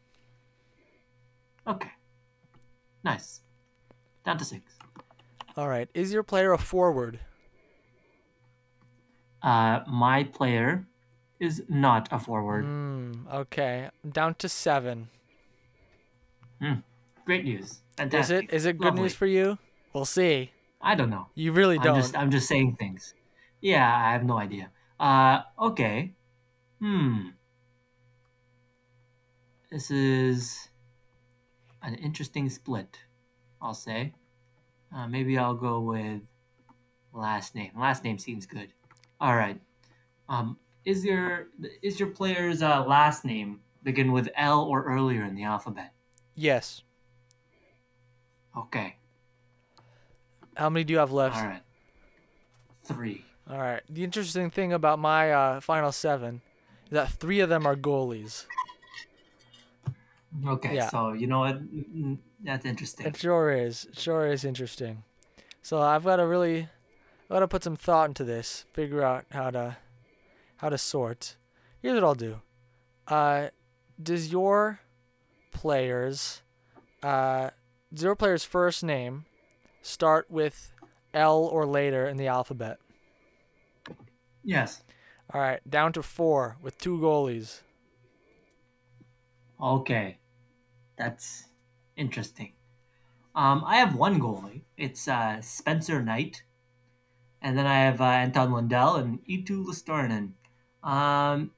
[1.66, 1.90] Okay.
[3.02, 3.40] Nice.
[4.24, 4.74] Down to six.
[5.56, 5.88] All right.
[5.94, 7.20] Is your player a forward?
[9.42, 10.86] Uh, my player
[11.40, 12.64] is not a forward.
[12.64, 13.12] Hmm.
[13.32, 13.88] Okay.
[14.10, 15.08] Down to seven.
[17.24, 17.80] Great news.
[17.98, 18.52] Is it?
[18.52, 19.02] Is it good Lovely.
[19.02, 19.58] news for you?
[19.92, 20.52] We'll see.
[20.80, 21.28] I don't know.
[21.34, 21.96] You really I'm don't.
[21.96, 23.14] just I'm just saying things.
[23.60, 24.70] Yeah, I have no idea.
[25.00, 26.12] Uh okay.
[26.80, 27.28] Hmm.
[29.70, 30.68] This is
[31.82, 32.98] an interesting split,
[33.60, 34.14] I'll say.
[34.94, 36.22] Uh, maybe I'll go with
[37.12, 37.72] last name.
[37.76, 38.68] Last name seems good.
[39.20, 39.60] All right.
[40.28, 41.48] Um, is your
[41.82, 45.92] is your player's uh, last name begin with L or earlier in the alphabet?
[46.34, 46.82] yes.
[48.56, 48.96] Okay.
[50.56, 51.36] How many do you have left?
[51.36, 51.62] All right.
[52.84, 53.24] Three.
[53.50, 53.82] All right.
[53.88, 56.40] The interesting thing about my uh, final seven
[56.91, 58.47] that three of them are goalies.
[60.47, 60.89] Okay, Yeah.
[60.91, 61.61] so you know what?
[62.43, 63.07] That's interesting.
[63.07, 63.87] It sure is.
[63.87, 65.03] It sure is interesting.
[65.62, 66.68] So I've got to really,
[67.24, 68.64] I've got to put some thought into this.
[68.72, 69.76] Figure out how to,
[70.57, 71.37] how to sort.
[71.80, 72.41] Here's what I'll do.
[73.09, 73.49] Uh,
[74.03, 74.80] does your
[75.53, 76.43] players,
[77.03, 77.51] uh,
[77.93, 79.24] does your player's first name
[79.80, 80.72] start with
[81.14, 82.78] L or later in the alphabet?
[84.45, 84.82] Yes.
[85.32, 87.60] All right, down to four with two goalies.
[89.60, 90.18] Okay,
[90.96, 91.44] that's
[91.96, 92.52] interesting.
[93.34, 94.62] Um, I have one goalie.
[94.76, 96.42] It's uh, Spencer Knight,
[97.42, 100.32] and then I have uh, Anton Lundell and Eetu Luostarinen.
[100.82, 101.50] Um,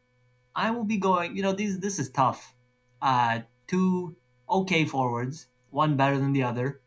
[0.56, 1.36] I will be going.
[1.36, 2.54] You know, these this is tough.
[3.02, 4.16] Uh, two
[4.48, 6.80] okay forwards, one better than the other,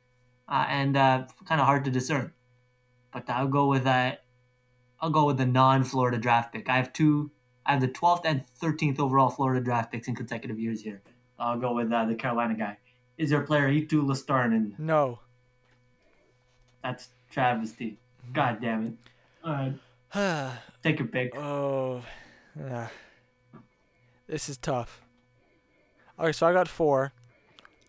[0.48, 2.34] uh, and uh, kind of hard to discern.
[3.14, 4.16] But I'll go with uh,
[5.02, 6.70] I'll go with the non-Florida draft pick.
[6.70, 7.32] I have two.
[7.66, 11.02] I have the 12th and 13th overall Florida draft picks in consecutive years here.
[11.38, 12.78] I'll go with uh, the Carolina guy.
[13.18, 14.78] Is their player Eetu Luostarinen?
[14.80, 15.20] No.
[16.84, 17.98] That's travesty.
[18.34, 18.94] God damn it.
[19.44, 19.74] All
[20.14, 21.36] right, take your pick.
[21.36, 22.04] Oh,
[22.60, 22.90] yeah.
[24.28, 25.02] This is tough.
[26.20, 27.14] Okay, so I got four.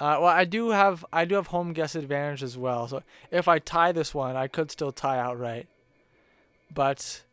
[0.00, 2.88] Uh, well, I do have I do have home guess advantage as well.
[2.88, 5.68] So if I tie this one, I could still tie outright.
[6.72, 7.24] But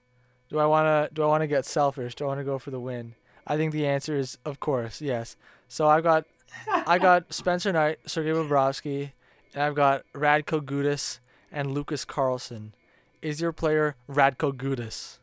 [0.49, 2.15] do I wanna do I wanna get selfish?
[2.15, 3.15] Do I wanna go for the win?
[3.47, 5.35] I think the answer is of course yes.
[5.67, 6.25] So I've got
[6.67, 9.11] I got Spencer Knight, Sergei Bobrovsky,
[9.53, 11.19] and I've got Radko Gudas
[11.51, 12.73] and Lucas Carlsson.
[13.21, 15.19] Is your player Radko Gudas?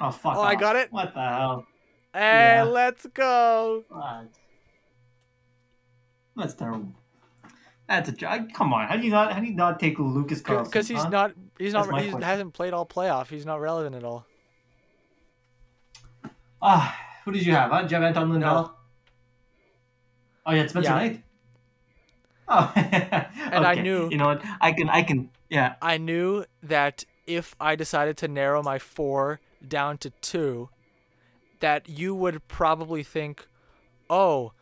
[0.00, 0.36] Oh fuck!
[0.36, 0.92] Oh, I got it?
[0.92, 1.66] What the hell?
[2.12, 2.62] Hey, Yeah.
[2.64, 3.84] let's go.
[6.36, 6.94] That's terrible.
[7.88, 8.52] That's a joke.
[8.52, 9.32] Come on, how do you not?
[9.32, 10.64] How do you not take Lucas Carlsson?
[10.70, 11.08] Because he's huh?
[11.08, 13.28] not, he's not, he hasn't played all playoff.
[13.28, 14.26] He's not relevant at all.
[16.60, 17.70] Ah, who did you have?
[17.70, 17.82] Huh?
[17.82, 18.62] Did you have Anton Lundell?
[18.62, 18.72] No.
[20.46, 20.94] Oh, yeah, Spencer Yeah.
[20.96, 21.22] Knight.
[22.48, 24.42] Oh, and I knew- You know what?
[24.60, 24.88] I can.
[24.88, 25.30] I can.
[25.50, 25.74] Yeah.
[25.82, 30.70] I knew that if I decided to narrow my four down to two,
[31.60, 33.46] that you would probably think,
[34.08, 34.52] oh,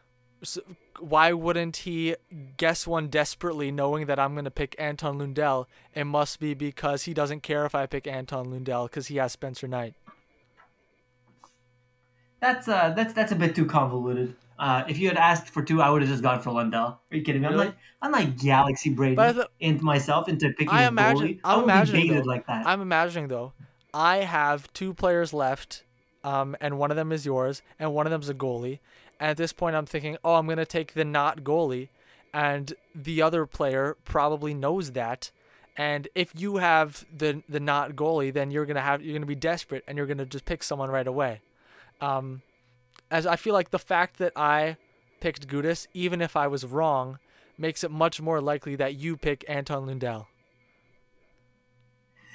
[0.43, 0.59] s
[1.01, 2.17] why wouldn't he
[2.57, 5.69] guess one desperately knowing that I'm going to pick Anton Lundell?
[5.95, 9.33] It must be because he doesn't care if I pick Anton Lundell because he has
[9.33, 9.95] Spencer Knight.
[12.41, 14.37] That's uh, that's that's a bit too convoluted.
[14.59, 17.01] Uh, if you had asked for two, I would have just gone for Lundell.
[17.11, 17.49] Are you kidding me?
[17.49, 17.61] Really?
[17.61, 21.41] I'm like I'm like Galaxy Brady thought- into myself into picking I a imagine- goalie.
[21.45, 22.67] I'm I would imagining, though, like that.
[22.67, 23.53] I'm imagining though,
[23.93, 25.83] I have two players left,
[26.25, 28.79] um, and one of them is yours, and one of them's a goalie.
[29.19, 31.89] And at this point, I'm thinking, oh, I'm gonna take the not goalie,
[32.33, 35.31] and the other player probably knows that,
[35.79, 39.35] And if you have the the not goalie, then you're gonna have you're gonna be
[39.35, 41.41] desperate and you're gonna just pick someone right away.
[42.01, 42.43] Um,
[43.11, 44.77] as I feel like the fact that I
[45.21, 47.19] picked Gudas, even if I was wrong,
[47.59, 50.29] makes it much more likely that you pick Anton Lundell.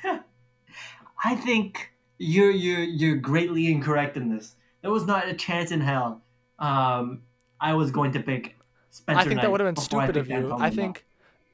[1.23, 4.55] I think you're you're you're greatly incorrect in this.
[4.81, 6.21] There was not a chance in hell.
[6.61, 7.23] Um,
[7.59, 8.55] I was going to pick
[8.91, 9.19] Spencer.
[9.19, 10.53] I think Knight that would have been stupid of you.
[10.53, 11.05] I think,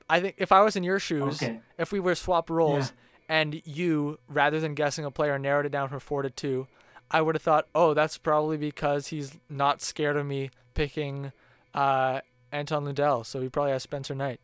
[0.10, 1.60] I think if I was in your shoes, Okay.
[1.78, 2.94] if we were swap roles,
[3.30, 6.68] and you rather than guessing a player narrowed it down from four to two,
[7.10, 11.32] I would have thought, oh, that's probably because he's not scared of me picking
[11.74, 14.40] uh, Anton Lundell, so he probably has Spencer Knight.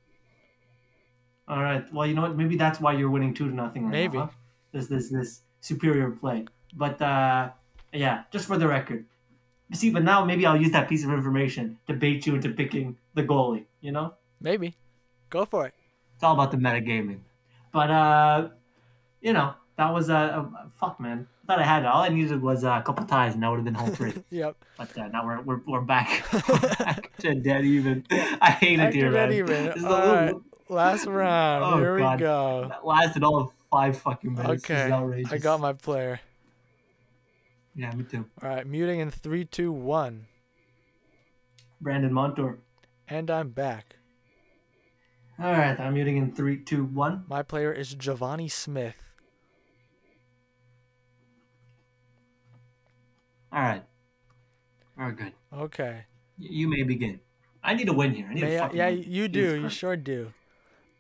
[1.47, 1.84] All right.
[1.93, 2.38] Well, you know what?
[2.38, 4.18] Maybe that's why you're winning two to nothing right Maybe.
[4.18, 4.26] now.
[4.26, 4.32] Huh?
[4.72, 6.45] This this this superior play.
[6.74, 7.49] But uh,
[7.91, 9.05] yeah, just for the record.
[9.74, 12.95] See, but now maybe I'll use that piece of information to bait you into picking
[13.15, 13.65] the goalie.
[13.82, 14.76] You know, Maybe,
[15.30, 15.74] go for it.
[16.15, 17.19] it's all about the metagaming.
[17.71, 18.49] But uh,
[19.21, 21.28] you know, that was a uh, uh, fuck, man.
[21.43, 21.88] I thought I had it.
[21.88, 24.13] All I needed was uh, a couple ties, and I would have been home free.
[24.30, 24.55] Yep.
[24.78, 26.24] but uh, now we're we're, we're back,
[26.80, 28.05] back to dead even.
[28.11, 29.34] I hate it here, man.
[29.34, 29.65] even.
[29.65, 30.36] This is a All little- right.
[30.69, 31.63] Last round.
[31.63, 32.19] Oh, Here God.
[32.19, 32.65] we go.
[32.69, 34.63] That lasted all of five fucking minutes.
[34.63, 34.89] Okay.
[35.30, 36.19] I got my player.
[37.76, 38.26] Yeah, me too.
[38.41, 40.28] All right, muting in three, two, one,
[41.82, 42.59] Brandon Montour.
[43.07, 43.95] and I'm back.
[45.39, 47.26] All right, I'm muting in three, two, one.
[47.28, 48.95] My player is Givani Smith.
[53.51, 53.84] All right.
[54.97, 55.34] All right, good.
[55.53, 56.05] Okay.
[56.38, 57.19] You may begin.
[57.63, 58.28] I need a win here.
[58.30, 59.03] I need May a I- fucking yeah, win.
[59.07, 59.61] you do.
[59.61, 60.34] You sure do.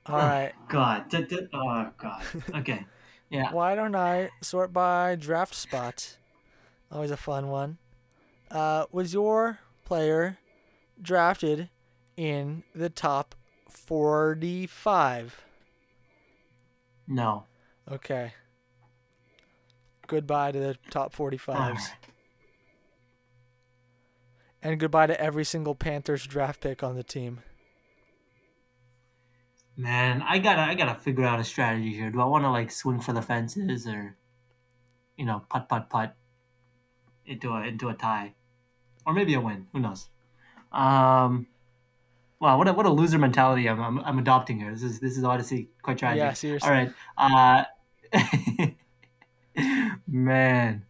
[0.05, 0.53] Oh, All Oh, right.
[0.69, 1.09] God.
[1.09, 2.23] D- d- oh, God.
[2.55, 2.85] Okay.
[3.29, 3.51] Yeah.
[3.51, 6.17] Why don't I sort by draft spot?
[6.93, 7.79] Always a fun one.
[8.51, 10.37] Uh, was your player
[11.01, 11.69] drafted
[12.15, 13.33] in the top
[13.67, 15.43] 45?
[17.07, 17.45] No.
[17.91, 18.33] Okay.
[20.05, 21.55] Goodbye to the top 45s.
[21.55, 21.79] Alright.
[24.61, 27.41] And goodbye to every single Panthers draft pick on the team.
[29.75, 32.11] Man, I gotta, I gotta figure out a strategy here.
[32.11, 34.15] Do I want to like swing for the fences or,
[35.17, 36.15] you know, putt, putt, putt
[37.25, 38.33] into a into a tie,
[39.05, 39.67] or maybe a win?
[39.73, 40.07] Who knows?
[40.71, 41.47] Um,
[42.39, 44.71] wow, what a what a loser mentality I'm, I'm, I'm adopting here.
[44.71, 46.19] This is this is honestly quite tragic.
[46.19, 46.69] Yeah, seriously.
[46.69, 46.93] All right.
[47.17, 48.71] Uh,
[50.07, 50.85] man.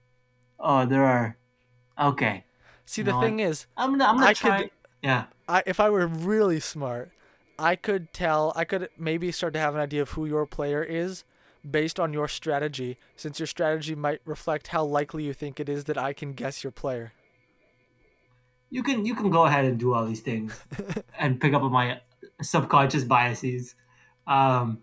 [0.59, 1.37] Oh, there are.
[1.99, 2.45] Okay.
[2.85, 4.05] See, the know thing is, I'm gonna.
[4.05, 4.61] I'm gonna I try.
[4.63, 4.71] could-
[5.01, 5.25] Yeah.
[5.47, 7.11] I if I were really smart,
[7.59, 10.81] I could tell I could maybe start to have an idea of who your player
[10.83, 11.23] is
[11.69, 15.85] based on your strategy, since your strategy might reflect how likely you think it is
[15.85, 17.13] that I can guess your player.
[18.69, 20.59] You can you can go ahead and do all these things
[21.19, 22.01] and pick up on my
[22.41, 23.75] subconscious biases.
[24.25, 24.79] Um,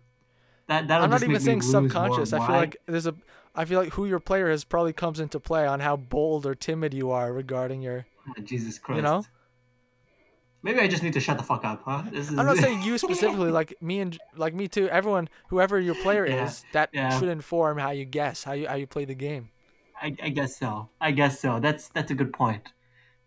[0.69, 2.33] that that'll I'm not even saying me lose more and subconscious.
[2.33, 3.15] I feel like there's a
[3.55, 6.55] I feel like who your player is probably comes into play on how bold or
[6.55, 8.97] timid you are regarding your Oh, Jesus Christ.
[8.97, 9.25] you know?
[10.63, 12.03] Maybe I just need to shut the fuck up, huh?
[12.11, 12.39] This is.
[12.39, 14.89] I'm not saying you specifically, like me and like me too.
[14.91, 17.19] Everyone, whoever your player Yeah, is, that yeah.
[17.19, 19.51] should inform how you guess, how you how you play the game.
[20.01, 20.89] I, I guess so.
[21.01, 21.61] I guess so.
[21.61, 22.73] That's that's a good point.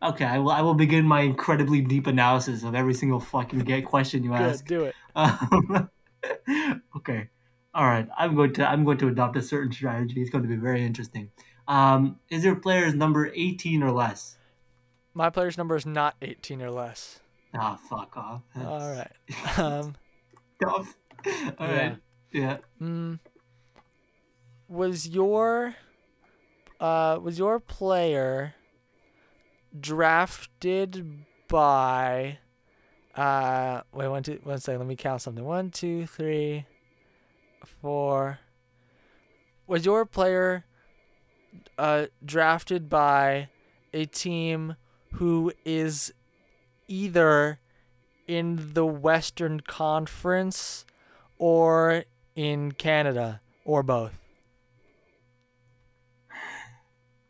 [0.01, 0.51] Okay, I will.
[0.51, 4.41] I will begin my incredibly deep analysis of every single fucking get question you Good,
[4.41, 4.65] ask.
[4.65, 4.95] do it.
[5.15, 5.89] Um,
[6.97, 7.29] okay,
[7.73, 8.07] all right.
[8.17, 10.21] I'm going to I'm going to adopt a certain strategy.
[10.21, 11.31] It's going to be very interesting.
[11.67, 14.38] Um, is your player's number 18 or less?
[15.13, 17.19] My player's number is not 18 or less.
[17.56, 18.41] Ah, fuck off.
[18.56, 19.12] All right.
[19.58, 19.95] Um.
[20.66, 20.86] All
[21.60, 21.88] Yeah.
[21.89, 21.97] right.
[22.32, 22.58] Yeah.
[22.82, 23.20] mm,
[24.68, 25.76] was your
[26.80, 28.56] uh was your player
[29.80, 31.06] drafted
[31.47, 32.39] by
[33.16, 36.66] uh wait one two one second let me count something one two three
[37.82, 38.39] four
[39.68, 40.66] was your player
[41.78, 43.49] uh drafted by
[43.93, 44.76] a team
[45.14, 46.12] who is
[46.88, 47.59] either
[48.27, 50.86] in the Western Conference
[51.38, 52.05] or
[52.36, 54.13] in Canada or both.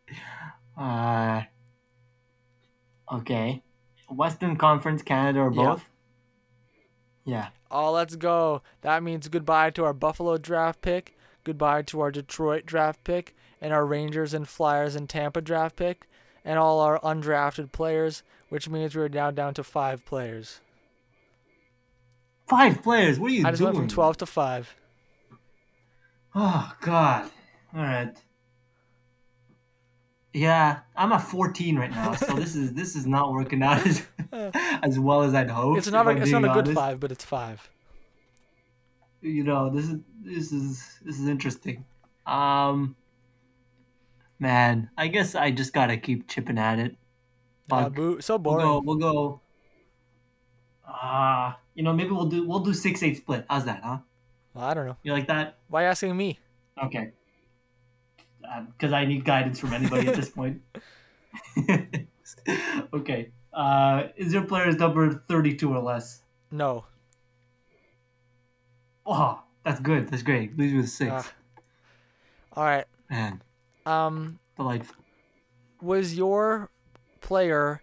[0.77, 1.43] Uh.
[3.11, 3.61] Okay.
[4.09, 5.63] Western Conference, Canada, or Yeah.
[5.63, 5.89] both?
[7.25, 7.49] Yeah.
[7.69, 8.61] Oh, let's go.
[8.81, 13.71] That means goodbye to our Buffalo draft pick, goodbye to our Detroit draft pick, and
[13.71, 16.07] our Rangers and Flyers and Tampa draft pick,
[16.45, 20.59] and all our undrafted players, which means we're now down to five players.
[22.47, 23.19] Five players.
[23.19, 23.45] What are you doing?
[23.47, 23.73] I just doing?
[23.73, 24.75] went from 12 to 5.
[26.35, 27.29] Oh God.
[27.75, 28.15] All right.
[30.33, 34.03] Yeah, I'm at 14 right now, so this is this is not working out as
[34.83, 35.77] as well as I'd hoped.
[35.77, 37.69] It's not a, it's not a good 5, but it's 5.
[39.21, 41.85] you know, this is this is this is interesting.
[42.25, 42.95] Um,
[44.43, 46.97] man, I guess I just gotta keep chipping at it.
[47.71, 48.81] Uh, boo, so we'll go.
[48.83, 49.41] We'll go.
[50.85, 53.45] Ah, you know, maybe we'll do we'll do six eight split.
[53.49, 53.99] How's that, huh?
[54.53, 54.97] Well, I don't know.
[55.01, 55.57] You like that?
[55.69, 56.39] Why asking me?
[56.83, 57.11] Okay.
[58.77, 60.61] Because I need guidance from anybody at this point.
[62.93, 63.31] okay.
[63.53, 66.21] Uh, is your player's number 32 or less?
[66.51, 66.85] No.
[69.05, 70.09] Oh, that's good.
[70.09, 70.57] That's great.
[70.57, 71.11] Leaves you with six.
[71.11, 71.31] Ah.
[72.55, 72.85] All right.
[73.09, 73.41] Man,
[73.85, 75.03] Um, delightful.
[75.81, 76.69] was your
[77.21, 77.81] player,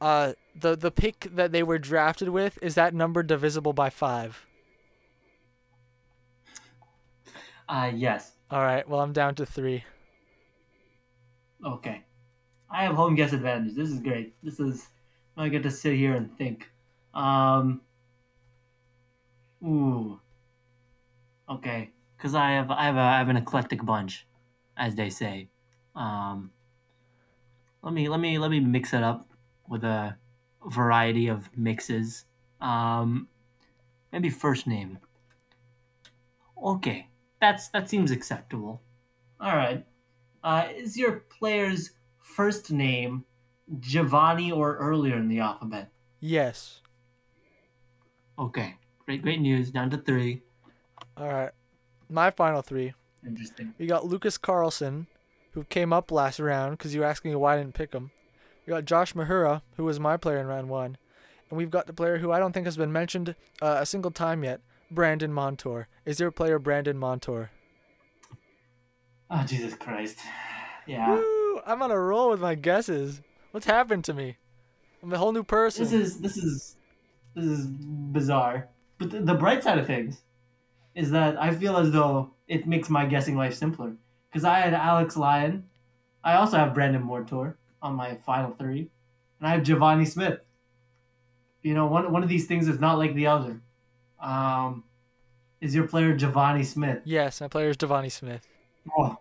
[0.00, 2.58] uh, the the pick that they were drafted with?
[2.62, 4.46] Is that number divisible by five?
[7.68, 8.32] Uh, yes.
[8.50, 8.88] All right.
[8.88, 9.84] Well, I'm down to three.
[11.64, 12.02] Okay.
[12.70, 13.74] I have home guess advantage.
[13.74, 14.34] This is great.
[14.42, 14.88] This is
[15.36, 16.68] I get to sit here and think.
[17.14, 17.80] Um.
[19.64, 20.20] Ooh.
[21.50, 24.26] Okay, because I have I have a, I have an eclectic bunch,
[24.78, 25.48] as they say.
[25.94, 26.52] Um.
[27.82, 29.28] Let me let me let me mix it up
[29.68, 30.16] with a
[30.66, 32.24] variety of mixes.
[32.60, 33.28] Um.
[34.12, 34.98] Maybe first name.
[36.62, 37.08] Okay,
[37.40, 38.80] that's that seems acceptable.
[39.40, 39.84] All right.
[40.42, 43.24] Uh, is your player's first name
[43.80, 45.90] Givani or earlier in the alphabet?
[46.20, 46.80] Yes.
[48.38, 49.70] Okay, great, great news.
[49.70, 50.42] Down to three.
[51.16, 51.50] All right.
[52.08, 52.94] My final three.
[53.26, 53.74] Interesting.
[53.78, 55.06] We got Lucas Carlsson,
[55.52, 58.10] who came up last round because you were asking me why I didn't pick him.
[58.66, 60.98] We got Josh Mahura, who was my player in round one.
[61.50, 64.10] And we've got the player who I don't think has been mentioned uh, a single
[64.10, 64.60] time yet,
[64.90, 65.88] Brandon Montour.
[66.04, 67.50] Is your player Brandon Montour?
[69.30, 70.18] Oh Jesus Christ!
[70.86, 71.60] Yeah, Woo!
[71.66, 73.20] I'm on a roll with my guesses.
[73.50, 74.36] What's happened to me?
[75.02, 75.84] I'm a whole new person.
[75.84, 76.76] this is this is
[77.34, 78.68] this is bizarre.
[78.98, 80.22] But the, the bright side of things
[80.98, 83.92] is that I feel as though it makes my guessing life simpler.
[84.28, 85.64] Because I had Alex Lyon,
[86.24, 88.90] I also have Brandon Montour on my final three,
[89.38, 90.40] and I have Givani Smith.
[91.62, 93.60] You know, one one of these things is not like the other.
[94.20, 94.84] Um,
[95.60, 97.00] is your player Givani Smith?
[97.04, 98.46] yes, my player is Givani Smith.
[98.96, 99.16] Oh,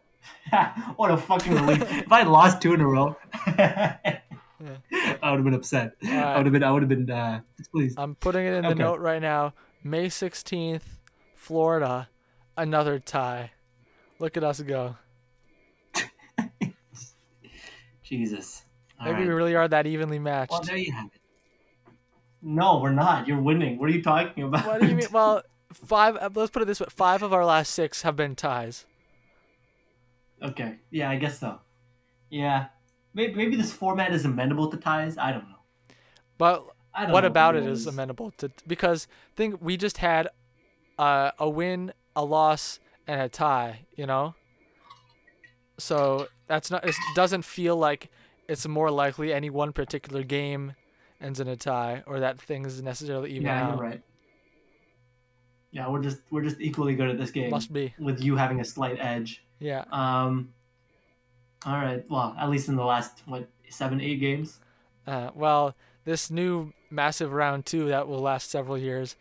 [0.97, 1.81] what a fucking relief!
[2.05, 3.15] if I had lost two in a row,
[3.47, 3.97] yeah.
[5.23, 5.93] I would have been upset.
[6.03, 6.63] I would have been.
[6.63, 7.97] I would have been uh, displeased.
[7.99, 8.79] I'm putting it in the Okay.
[8.79, 9.53] note right now.
[9.83, 10.81] May 16th,
[11.47, 12.09] Florida,
[12.57, 13.51] another tie.
[14.19, 14.97] Look at us go.
[18.03, 18.63] Jesus.
[18.99, 19.27] All Maybe right.
[19.27, 20.51] we really are that evenly matched.
[20.51, 21.21] Well, there you have it.
[22.41, 23.27] No, we're not.
[23.29, 23.79] You're winning.
[23.79, 24.65] What are you talking about?
[24.65, 25.07] what do you mean?
[25.11, 25.41] Well,
[25.73, 26.17] five.
[26.17, 28.85] uh, Let's put it this way: five of our last six have been ties.
[30.43, 30.75] okay.
[30.91, 31.59] Yeah, I guess so.
[32.29, 32.67] Yeah.
[33.13, 35.17] Maybe, maybe this format is amenable to ties.
[35.17, 35.55] I don't know.
[36.37, 37.87] But I don't what know about the it is rules.
[37.87, 38.51] amenable to?
[38.67, 40.27] Because think we just had
[40.97, 43.81] uh, a win, a loss, and a tie.
[43.95, 44.35] You know.
[45.77, 46.85] So that's not.
[46.87, 48.09] It doesn't feel like
[48.47, 50.73] it's more likely any one particular game
[51.21, 53.75] ends in a tie, or that things necessarily even Yeah, out.
[53.75, 54.01] you're right.
[55.71, 57.51] Yeah, we're just we're just equally good at this game.
[57.51, 57.93] Must be.
[57.99, 59.43] with you having a slight edge.
[59.59, 59.83] Yeah.
[59.91, 60.53] Um.
[61.65, 62.03] All right.
[62.09, 64.59] Well, at least in the last what seven, eight games.
[65.05, 65.75] Uh, well,
[66.05, 69.15] this new massive round two that will last several years.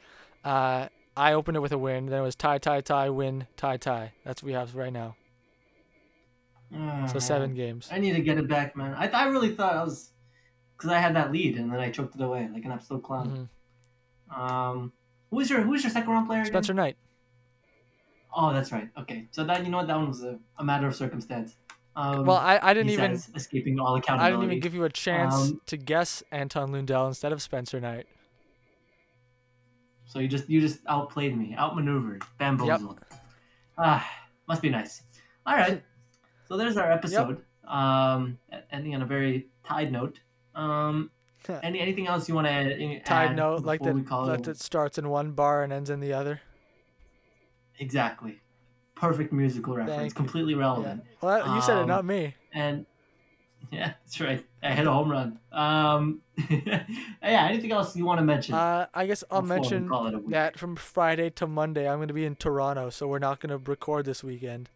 [0.45, 2.07] Uh, I opened it with a win.
[2.07, 4.13] Then it was tie, tie, tie, win, tie, tie.
[4.25, 5.17] That's what we have right now.
[6.75, 7.21] Oh, So man.
[7.21, 7.89] seven games.
[7.91, 8.95] I need to get it back, man.
[8.95, 10.11] I, I really thought I was
[10.77, 13.49] because I had that lead and then I choked it away like an absolute clown.
[14.31, 14.37] Mhm.
[14.39, 14.93] Um,
[15.31, 16.41] who's your who's your second round player?
[16.41, 16.53] Again?
[16.53, 16.97] Spencer Knight.
[18.35, 18.89] Oh, that's right.
[18.99, 21.57] Okay, so that you know what that one was a, a matter of circumstance.
[21.95, 24.27] Um, Well, I, I didn't even says, escaping all accountability.
[24.27, 27.81] I didn't even give you a chance Um, to guess Anton Lundell instead of Spencer
[27.81, 28.07] Knight.
[30.07, 33.01] So you just you just outplayed me, outmaneuvered, bamboozled.
[33.77, 34.09] Ah,
[34.49, 35.03] must be nice.
[35.45, 35.83] All right.
[36.49, 37.43] So there's our episode.
[37.67, 38.39] Um,
[38.71, 40.21] ending on a very tied note.
[40.55, 41.11] Um,
[41.63, 43.05] any anything else you want to add?
[43.05, 46.13] Tied add note, like that, call that starts in one bar and ends in the
[46.13, 46.41] other.
[47.79, 48.41] Exactly.
[48.95, 49.99] Perfect musical reference.
[49.99, 50.15] Thank you.
[50.15, 50.61] Completely Yeah.
[50.61, 51.05] relevant.
[51.21, 52.35] Well, that- you said it, Um, not me.
[52.53, 52.87] And
[53.73, 54.45] yeah, that's right.
[54.63, 55.39] I hit a home run.
[55.53, 56.85] Um, yeah.
[57.23, 58.55] Anything else you want to mention?
[58.55, 60.31] Uh, I guess I'll mention call it a week?
[60.31, 63.51] that from Friday to Monday, I'm going to be in Toronto, so we're not going
[63.51, 64.69] to record this weekend.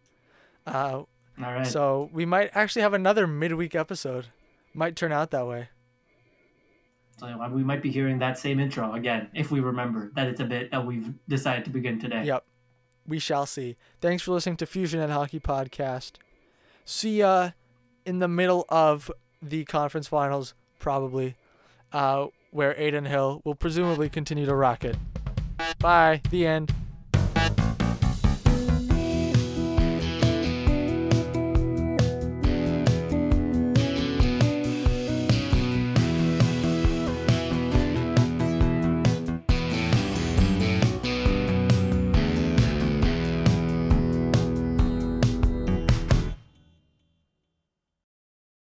[0.65, 1.67] Uh, All right.
[1.67, 4.27] So we might actually have another midweek episode.
[4.73, 5.69] Might turn out that way.
[7.17, 10.45] So we might be hearing that same intro again if we remember that it's a
[10.45, 12.23] bit that we've decided to begin today.
[12.23, 12.45] Yep.
[13.07, 13.77] We shall see.
[13.99, 16.13] Thanks for listening to Fusion and Hockey Podcast.
[16.85, 17.51] See ya
[18.05, 21.35] in the middle of the conference finals, probably,
[21.93, 24.95] uh, where Adin Hill will presumably continue to rock it.
[25.79, 26.21] Bye.
[26.29, 26.73] The end.